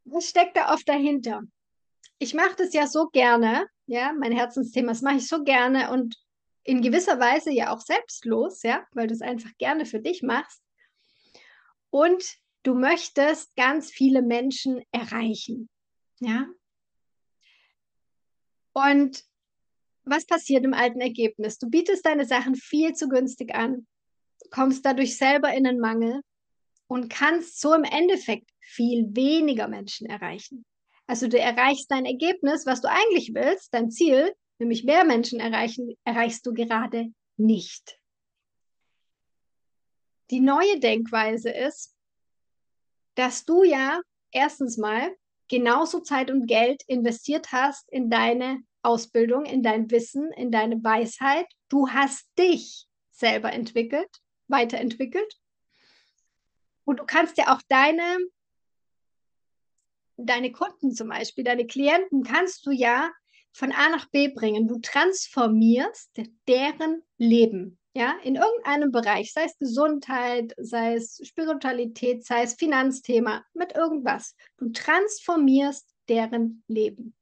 Was 0.05 0.29
steckt 0.29 0.55
da 0.55 0.73
oft 0.73 0.87
dahinter? 0.87 1.41
Ich 2.17 2.33
mache 2.33 2.55
das 2.55 2.73
ja 2.73 2.87
so 2.87 3.09
gerne, 3.09 3.67
ja, 3.85 4.13
mein 4.13 4.31
Herzensthema, 4.31 4.91
das 4.91 5.01
mache 5.01 5.17
ich 5.17 5.27
so 5.27 5.43
gerne 5.43 5.91
und 5.91 6.15
in 6.67 6.81
gewisser 6.81 7.19
Weise 7.19 7.51
ja 7.51 7.73
auch 7.73 7.79
selbstlos, 7.79 8.61
ja, 8.61 8.85
weil 8.91 9.07
du 9.07 9.13
es 9.13 9.21
einfach 9.21 9.51
gerne 9.57 9.85
für 9.85 9.99
dich 9.99 10.21
machst. 10.21 10.61
Und 11.89 12.23
du 12.63 12.75
möchtest 12.75 13.55
ganz 13.55 13.89
viele 13.89 14.21
Menschen 14.21 14.83
erreichen, 14.91 15.69
ja, 16.19 16.47
und 18.73 19.23
was 20.03 20.27
passiert 20.27 20.63
im 20.63 20.73
alten 20.75 21.01
Ergebnis? 21.01 21.57
Du 21.57 21.67
bietest 21.67 22.05
deine 22.05 22.25
Sachen 22.25 22.55
viel 22.55 22.93
zu 22.93 23.09
günstig 23.09 23.55
an, 23.55 23.87
kommst 24.51 24.85
dadurch 24.85 25.17
selber 25.17 25.51
in 25.51 25.65
einen 25.65 25.79
Mangel 25.79 26.21
und 26.87 27.09
kannst 27.09 27.59
so 27.59 27.73
im 27.73 27.83
Endeffekt 27.83 28.51
viel 28.59 29.07
weniger 29.15 29.67
Menschen 29.67 30.07
erreichen. 30.07 30.63
Also 31.07 31.27
du 31.27 31.39
erreichst 31.39 31.89
dein 31.89 32.05
Ergebnis, 32.05 32.67
was 32.67 32.81
du 32.81 32.89
eigentlich 32.89 33.31
willst, 33.33 33.73
dein 33.73 33.89
Ziel, 33.89 34.31
nämlich 34.59 34.83
mehr 34.83 35.03
Menschen 35.03 35.39
erreichen, 35.39 35.95
erreichst 36.03 36.45
du 36.45 36.53
gerade 36.53 37.11
nicht. 37.37 37.99
Die 40.29 40.39
neue 40.39 40.79
Denkweise 40.79 41.49
ist, 41.49 41.95
dass 43.15 43.45
du 43.45 43.63
ja 43.63 44.01
erstens 44.31 44.77
mal 44.77 45.15
genauso 45.47 46.01
Zeit 46.01 46.29
und 46.29 46.47
Geld 46.47 46.83
investiert 46.87 47.51
hast 47.51 47.89
in 47.91 48.09
deine 48.09 48.61
Ausbildung, 48.81 49.45
in 49.45 49.63
dein 49.63 49.89
Wissen, 49.89 50.31
in 50.33 50.51
deine 50.51 50.83
Weisheit. 50.83 51.47
Du 51.69 51.89
hast 51.89 52.27
dich 52.37 52.87
selber 53.11 53.51
entwickelt, 53.53 54.09
weiterentwickelt. 54.47 55.33
Und 56.83 56.99
du 56.99 57.05
kannst 57.05 57.37
ja 57.37 57.53
auch 57.55 57.61
deine, 57.69 58.17
deine 60.17 60.51
Kunden 60.51 60.91
zum 60.91 61.09
Beispiel, 61.09 61.43
deine 61.43 61.67
Klienten, 61.67 62.23
kannst 62.23 62.65
du 62.65 62.71
ja 62.71 63.11
von 63.57 63.71
A 63.71 63.89
nach 63.89 64.07
B 64.11 64.27
bringen. 64.27 64.67
Du 64.67 64.77
transformierst 64.79 66.11
deren 66.47 67.01
Leben. 67.17 67.79
Ja, 67.95 68.15
in 68.23 68.35
irgendeinem 68.35 68.91
Bereich, 68.91 69.33
sei 69.33 69.45
es 69.45 69.57
Gesundheit, 69.57 70.53
sei 70.57 70.93
es 70.93 71.19
Spiritualität, 71.23 72.23
sei 72.23 72.43
es 72.43 72.53
Finanzthema, 72.53 73.43
mit 73.55 73.75
irgendwas. 73.75 74.35
Du 74.57 74.69
transformierst 74.69 75.89
deren 76.07 76.63
Leben. 76.67 77.15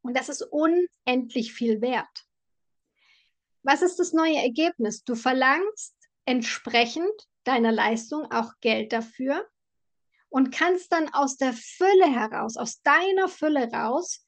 Und 0.00 0.16
das 0.16 0.30
ist 0.30 0.40
unendlich 0.40 1.52
viel 1.52 1.82
wert. 1.82 2.24
Was 3.62 3.82
ist 3.82 3.98
das 3.98 4.14
neue 4.14 4.36
Ergebnis? 4.36 5.04
Du 5.04 5.14
verlangst 5.14 5.94
entsprechend 6.24 7.12
deiner 7.44 7.72
Leistung 7.72 8.30
auch 8.32 8.52
Geld 8.62 8.94
dafür 8.94 9.46
und 10.30 10.50
kannst 10.50 10.90
dann 10.92 11.12
aus 11.12 11.36
der 11.36 11.52
Fülle 11.52 12.06
heraus, 12.06 12.56
aus 12.56 12.80
deiner 12.80 13.28
Fülle 13.28 13.70
raus, 13.70 14.23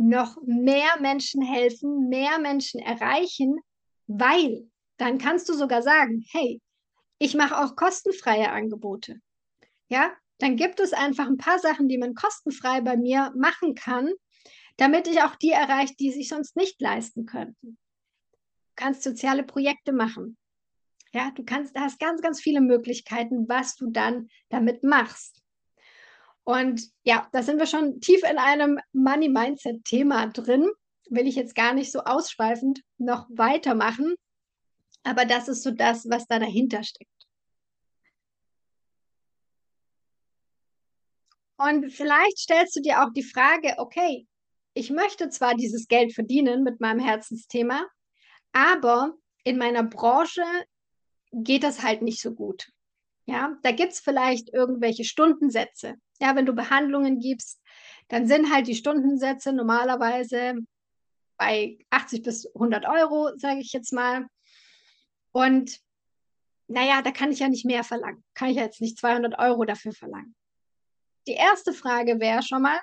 noch 0.00 0.36
mehr 0.44 0.98
Menschen 1.00 1.42
helfen, 1.42 2.08
mehr 2.08 2.38
Menschen 2.38 2.80
erreichen, 2.80 3.60
weil 4.06 4.68
dann 4.96 5.18
kannst 5.18 5.48
du 5.48 5.54
sogar 5.54 5.82
sagen, 5.82 6.24
hey, 6.32 6.60
ich 7.18 7.34
mache 7.34 7.58
auch 7.58 7.76
kostenfreie 7.76 8.50
Angebote. 8.50 9.20
Ja, 9.88 10.12
dann 10.38 10.56
gibt 10.56 10.80
es 10.80 10.92
einfach 10.92 11.26
ein 11.26 11.36
paar 11.36 11.58
Sachen, 11.58 11.88
die 11.88 11.98
man 11.98 12.14
kostenfrei 12.14 12.80
bei 12.80 12.96
mir 12.96 13.32
machen 13.36 13.74
kann, 13.74 14.10
damit 14.78 15.06
ich 15.06 15.22
auch 15.22 15.36
die 15.36 15.50
erreiche, 15.50 15.94
die 15.96 16.10
sich 16.10 16.28
sonst 16.28 16.56
nicht 16.56 16.80
leisten 16.80 17.26
könnten. 17.26 17.78
Du 18.32 18.74
kannst 18.76 19.02
soziale 19.02 19.42
Projekte 19.42 19.92
machen. 19.92 20.38
Ja, 21.12 21.30
du 21.32 21.44
kannst, 21.44 21.76
hast 21.78 21.98
ganz, 21.98 22.22
ganz 22.22 22.40
viele 22.40 22.60
Möglichkeiten, 22.60 23.48
was 23.48 23.74
du 23.76 23.90
dann 23.90 24.28
damit 24.48 24.82
machst. 24.82 25.39
Und 26.50 26.82
ja, 27.04 27.28
da 27.30 27.44
sind 27.44 27.60
wir 27.60 27.66
schon 27.66 28.00
tief 28.00 28.24
in 28.28 28.36
einem 28.36 28.80
Money 28.92 29.28
Mindset 29.28 29.84
Thema 29.84 30.26
drin. 30.26 30.68
Will 31.08 31.28
ich 31.28 31.36
jetzt 31.36 31.54
gar 31.54 31.74
nicht 31.74 31.92
so 31.92 32.00
ausschweifend 32.00 32.80
noch 32.98 33.28
weitermachen. 33.30 34.16
Aber 35.04 35.26
das 35.26 35.46
ist 35.46 35.62
so 35.62 35.70
das, 35.70 36.10
was 36.10 36.26
da 36.26 36.40
dahinter 36.40 36.82
steckt. 36.82 37.08
Und 41.56 41.92
vielleicht 41.92 42.38
stellst 42.38 42.74
du 42.74 42.80
dir 42.80 43.04
auch 43.04 43.12
die 43.12 43.22
Frage, 43.22 43.74
okay, 43.76 44.26
ich 44.74 44.90
möchte 44.90 45.28
zwar 45.28 45.54
dieses 45.54 45.86
Geld 45.86 46.12
verdienen 46.14 46.64
mit 46.64 46.80
meinem 46.80 46.98
Herzensthema, 46.98 47.86
aber 48.50 49.14
in 49.44 49.56
meiner 49.56 49.84
Branche 49.84 50.42
geht 51.30 51.62
das 51.62 51.84
halt 51.84 52.02
nicht 52.02 52.20
so 52.20 52.32
gut. 52.32 52.72
Ja, 53.26 53.56
da 53.62 53.70
gibt 53.70 53.92
es 53.92 54.00
vielleicht 54.00 54.52
irgendwelche 54.52 55.04
Stundensätze. 55.04 55.94
Ja, 56.20 56.36
wenn 56.36 56.46
du 56.46 56.52
Behandlungen 56.52 57.18
gibst, 57.18 57.60
dann 58.08 58.26
sind 58.26 58.52
halt 58.52 58.66
die 58.66 58.74
Stundensätze 58.74 59.52
normalerweise 59.52 60.54
bei 61.36 61.78
80 61.90 62.22
bis 62.22 62.46
100 62.54 62.86
Euro, 62.86 63.30
sage 63.36 63.60
ich 63.60 63.72
jetzt 63.72 63.92
mal. 63.92 64.26
Und 65.32 65.80
naja, 66.66 67.02
da 67.02 67.10
kann 67.10 67.32
ich 67.32 67.38
ja 67.38 67.48
nicht 67.48 67.64
mehr 67.64 67.82
verlangen. 67.82 68.22
Kann 68.34 68.50
ich 68.50 68.56
ja 68.56 68.64
jetzt 68.64 68.80
nicht 68.80 68.98
200 68.98 69.38
Euro 69.38 69.64
dafür 69.64 69.92
verlangen. 69.92 70.34
Die 71.26 71.32
erste 71.32 71.72
Frage 71.72 72.20
wäre 72.20 72.42
schon 72.42 72.62
mal, 72.62 72.78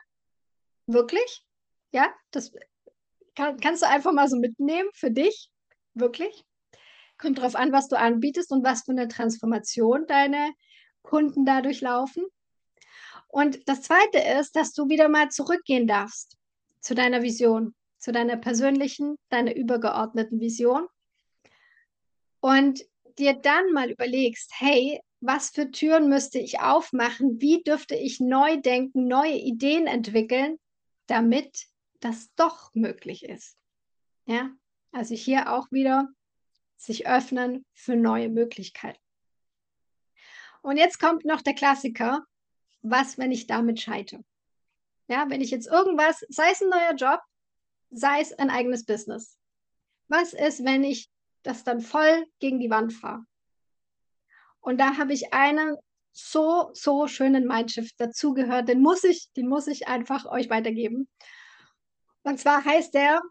wirklich? 0.88 1.46
Ja, 1.92 2.14
das 2.32 2.52
kann, 3.36 3.60
kannst 3.60 3.84
du 3.84 3.88
einfach 3.88 4.12
mal 4.12 4.28
so 4.28 4.38
mitnehmen 4.38 4.90
für 4.94 5.12
dich. 5.12 5.52
Wirklich. 5.94 6.44
Kommt 7.18 7.40
drauf 7.40 7.56
an, 7.56 7.72
was 7.72 7.88
du 7.88 7.98
anbietest 7.98 8.52
und 8.52 8.64
was 8.64 8.84
für 8.84 8.92
eine 8.92 9.08
Transformation 9.08 10.06
deine 10.08 10.52
Kunden 11.02 11.46
dadurch 11.46 11.82
laufen. 11.82 12.26
Und 13.28 13.68
das 13.68 13.82
zweite 13.82 14.20
ist, 14.40 14.56
dass 14.56 14.74
du 14.74 14.90
wieder 14.90 15.10
mal 15.10 15.30
zurückgehen 15.30 15.88
darfst 15.88 16.38
zu 16.80 16.96
deiner 16.96 17.22
Vision, 17.22 17.76
zu 17.98 18.12
deiner 18.12 18.38
persönlichen, 18.38 19.18
deiner 19.30 19.56
übergeordneten 19.56 20.40
Vision. 20.40 20.88
Und 22.40 22.86
dir 23.18 23.34
dann 23.34 23.72
mal 23.74 23.92
überlegst, 23.92 24.52
hey, 24.58 25.02
was 25.20 25.50
für 25.50 25.72
Türen 25.72 26.10
müsste 26.10 26.40
ich 26.40 26.60
aufmachen? 26.60 27.42
Wie 27.42 27.64
dürfte 27.64 27.96
ich 27.96 28.20
neu 28.20 28.58
denken, 28.58 29.08
neue 29.08 29.38
Ideen 29.38 29.88
entwickeln, 29.88 30.60
damit 31.08 31.68
das 32.00 32.34
doch 32.36 32.74
möglich 32.74 33.24
ist. 33.26 33.58
Ja, 34.26 34.52
also 34.92 35.16
hier 35.16 35.52
auch 35.52 35.72
wieder 35.72 36.10
sich 36.76 37.08
öffnen 37.08 37.66
für 37.74 37.96
neue 37.96 38.30
Möglichkeiten. 38.30 39.02
Und 40.62 40.78
jetzt 40.78 41.00
kommt 41.00 41.26
noch 41.26 41.42
der 41.42 41.56
Klassiker, 41.56 42.26
was, 42.82 43.18
wenn 43.18 43.32
ich 43.32 43.48
damit 43.48 43.82
scheitere? 43.82 44.24
Ja, 45.08 45.30
wenn 45.30 45.42
ich 45.42 45.52
jetzt 45.52 45.68
irgendwas, 45.68 46.26
sei 46.30 46.52
es 46.52 46.62
ein 46.62 46.70
neuer 46.70 46.96
Job, 46.96 47.22
sei 47.90 48.22
es 48.22 48.34
ein 48.34 48.50
eigenes 48.50 48.86
Business. 48.86 49.38
Was 50.10 50.34
ist, 50.34 50.64
wenn 50.66 50.84
ich 50.84 51.10
das 51.44 51.64
dann 51.64 51.82
voll 51.82 52.26
gegen 52.40 52.60
die 52.60 52.70
Wand 52.70 52.94
fahre? 52.94 53.26
Und 54.60 54.80
da 54.80 54.98
habe 54.98 55.14
ich 55.14 55.34
einen 55.34 55.78
so, 56.12 56.72
so 56.74 57.08
schönen 57.08 57.48
Mindshift 57.48 57.94
dazugehört, 58.00 58.68
den 58.68 58.82
muss 58.82 59.04
ich, 59.04 59.32
den 59.34 59.48
muss 59.48 59.68
ich 59.68 59.88
einfach 59.88 60.26
euch 60.26 60.50
weitergeben. 60.50 61.08
Und 62.24 62.40
zwar 62.40 62.66
heißt 62.66 62.94
der, 62.94 63.22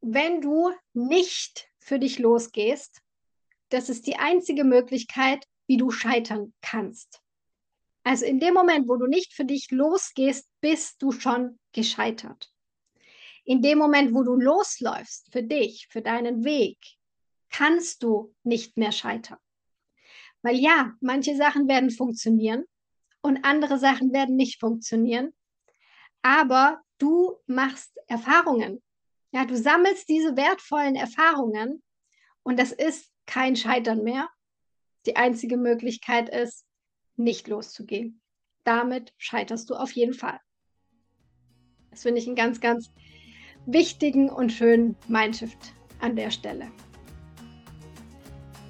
wenn 0.00 0.40
du 0.40 0.72
nicht 0.92 1.68
für 1.78 1.98
dich 1.98 2.18
losgehst, 2.18 3.00
das 3.68 3.88
ist 3.88 4.06
die 4.06 4.16
einzige 4.16 4.64
Möglichkeit, 4.64 5.44
wie 5.66 5.76
du 5.76 5.90
scheitern 5.90 6.54
kannst. 6.62 7.20
Also 8.06 8.24
in 8.24 8.38
dem 8.38 8.54
Moment, 8.54 8.88
wo 8.88 8.94
du 8.94 9.08
nicht 9.08 9.34
für 9.34 9.44
dich 9.44 9.72
losgehst, 9.72 10.48
bist 10.60 11.02
du 11.02 11.10
schon 11.10 11.58
gescheitert. 11.72 12.52
In 13.44 13.62
dem 13.62 13.78
Moment, 13.78 14.14
wo 14.14 14.22
du 14.22 14.36
losläufst 14.36 15.32
für 15.32 15.42
dich, 15.42 15.88
für 15.90 16.02
deinen 16.02 16.44
Weg, 16.44 16.78
kannst 17.50 18.04
du 18.04 18.32
nicht 18.44 18.76
mehr 18.76 18.92
scheitern. 18.92 19.40
Weil 20.40 20.54
ja, 20.54 20.92
manche 21.00 21.34
Sachen 21.34 21.66
werden 21.66 21.90
funktionieren 21.90 22.62
und 23.22 23.44
andere 23.44 23.76
Sachen 23.76 24.12
werden 24.12 24.36
nicht 24.36 24.60
funktionieren. 24.60 25.34
Aber 26.22 26.80
du 26.98 27.40
machst 27.46 27.90
Erfahrungen. 28.06 28.84
Ja, 29.32 29.46
du 29.46 29.56
sammelst 29.56 30.08
diese 30.08 30.36
wertvollen 30.36 30.94
Erfahrungen 30.94 31.82
und 32.44 32.56
das 32.60 32.70
ist 32.70 33.10
kein 33.26 33.56
Scheitern 33.56 34.04
mehr. 34.04 34.28
Die 35.06 35.16
einzige 35.16 35.56
Möglichkeit 35.56 36.28
ist, 36.28 36.66
nicht 37.16 37.48
loszugehen. 37.48 38.20
Damit 38.64 39.12
scheiterst 39.18 39.70
du 39.70 39.74
auf 39.74 39.92
jeden 39.92 40.14
Fall. 40.14 40.40
Das 41.90 42.02
finde 42.02 42.20
ich 42.20 42.26
einen 42.26 42.36
ganz, 42.36 42.60
ganz 42.60 42.90
wichtigen 43.66 44.28
und 44.28 44.52
schönen 44.52 44.96
Mindshift 45.08 45.72
an 46.00 46.16
der 46.16 46.30
Stelle. 46.30 46.70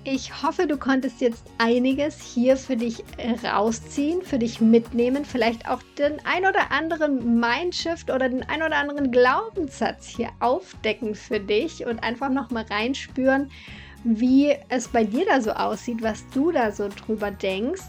Ich 0.08 0.40
hoffe, 0.40 0.68
du 0.68 0.78
konntest 0.78 1.20
jetzt 1.20 1.42
einiges 1.58 2.22
hier 2.22 2.56
für 2.56 2.76
dich 2.76 3.02
äh, 3.16 3.32
rausziehen, 3.44 4.22
für 4.22 4.38
dich 4.38 4.60
mitnehmen, 4.60 5.24
vielleicht 5.24 5.68
auch 5.68 5.82
den 5.98 6.24
ein 6.24 6.46
oder 6.46 6.70
anderen 6.70 7.40
Mindshift 7.40 8.08
oder 8.08 8.28
den 8.28 8.44
ein 8.44 8.62
oder 8.62 8.76
anderen 8.76 9.10
Glaubenssatz 9.10 10.06
hier 10.06 10.30
aufdecken 10.38 11.16
für 11.16 11.40
dich 11.40 11.84
und 11.86 12.04
einfach 12.04 12.28
nochmal 12.28 12.66
reinspüren, 12.70 13.50
wie 14.04 14.54
es 14.68 14.86
bei 14.86 15.02
dir 15.02 15.26
da 15.26 15.40
so 15.40 15.50
aussieht, 15.50 16.00
was 16.02 16.24
du 16.28 16.52
da 16.52 16.70
so 16.70 16.88
drüber 16.88 17.32
denkst. 17.32 17.82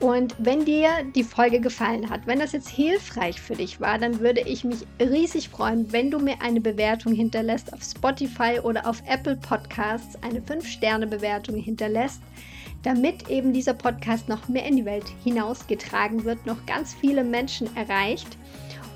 Und 0.00 0.34
wenn 0.38 0.64
dir 0.64 0.88
die 1.14 1.22
Folge 1.22 1.60
gefallen 1.60 2.08
hat, 2.08 2.26
wenn 2.26 2.38
das 2.38 2.52
jetzt 2.52 2.70
hilfreich 2.70 3.38
für 3.38 3.54
dich 3.54 3.82
war, 3.82 3.98
dann 3.98 4.20
würde 4.20 4.40
ich 4.40 4.64
mich 4.64 4.86
riesig 4.98 5.50
freuen, 5.50 5.92
wenn 5.92 6.10
du 6.10 6.18
mir 6.18 6.40
eine 6.40 6.62
Bewertung 6.62 7.12
hinterlässt 7.12 7.70
auf 7.74 7.82
Spotify 7.82 8.60
oder 8.62 8.88
auf 8.88 9.02
Apple 9.06 9.36
Podcasts, 9.36 10.16
eine 10.22 10.40
5-Sterne-Bewertung 10.40 11.56
hinterlässt, 11.56 12.22
damit 12.82 13.28
eben 13.28 13.52
dieser 13.52 13.74
Podcast 13.74 14.26
noch 14.26 14.48
mehr 14.48 14.64
in 14.64 14.76
die 14.76 14.86
Welt 14.86 15.04
hinausgetragen 15.22 16.24
wird, 16.24 16.46
noch 16.46 16.64
ganz 16.64 16.94
viele 16.94 17.22
Menschen 17.22 17.68
erreicht. 17.76 18.38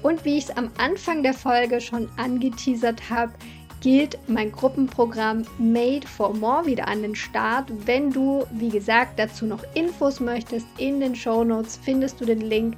Und 0.02 0.24
wie 0.24 0.38
ich 0.38 0.44
es 0.44 0.56
am 0.56 0.70
Anfang 0.78 1.22
der 1.22 1.34
Folge 1.34 1.82
schon 1.82 2.08
angeteasert 2.16 3.10
habe, 3.10 3.34
gilt 3.84 4.18
mein 4.28 4.50
Gruppenprogramm 4.50 5.44
Made 5.58 6.06
for 6.06 6.34
More 6.34 6.64
wieder 6.64 6.88
an 6.88 7.02
den 7.02 7.14
Start. 7.14 7.70
Wenn 7.84 8.10
du, 8.10 8.46
wie 8.52 8.70
gesagt, 8.70 9.18
dazu 9.18 9.44
noch 9.44 9.62
Infos 9.74 10.20
möchtest, 10.20 10.66
in 10.78 11.00
den 11.00 11.14
Show 11.14 11.44
Notes 11.44 11.78
findest 11.84 12.18
du 12.18 12.24
den 12.24 12.40
Link 12.40 12.76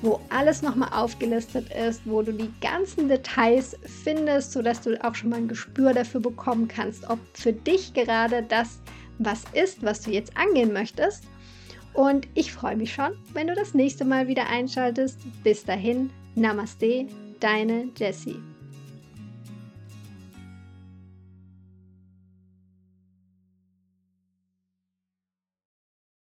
wo 0.00 0.20
alles 0.28 0.62
nochmal 0.62 0.90
aufgelistet 0.92 1.72
ist, 1.72 2.02
wo 2.04 2.22
du 2.22 2.32
die 2.32 2.52
ganzen 2.60 3.08
Details 3.08 3.76
findest, 4.04 4.52
sodass 4.52 4.80
du 4.80 5.04
auch 5.04 5.16
schon 5.16 5.30
mal 5.30 5.36
ein 5.36 5.48
Gespür 5.48 5.92
dafür 5.92 6.20
bekommen 6.20 6.68
kannst, 6.68 7.10
ob 7.10 7.18
für 7.34 7.52
dich 7.52 7.94
gerade 7.94 8.44
das 8.44 8.80
was 9.18 9.42
ist, 9.52 9.82
was 9.82 10.02
du 10.02 10.12
jetzt 10.12 10.36
angehen 10.36 10.72
möchtest. 10.72 11.24
Und 11.94 12.28
ich 12.34 12.52
freue 12.52 12.76
mich 12.76 12.94
schon, 12.94 13.10
wenn 13.32 13.48
du 13.48 13.56
das 13.56 13.74
nächste 13.74 14.04
Mal 14.04 14.28
wieder 14.28 14.48
einschaltest. 14.48 15.18
Bis 15.42 15.64
dahin, 15.64 16.10
Namaste, 16.36 17.08
deine 17.40 17.88
Jessie. 17.96 18.40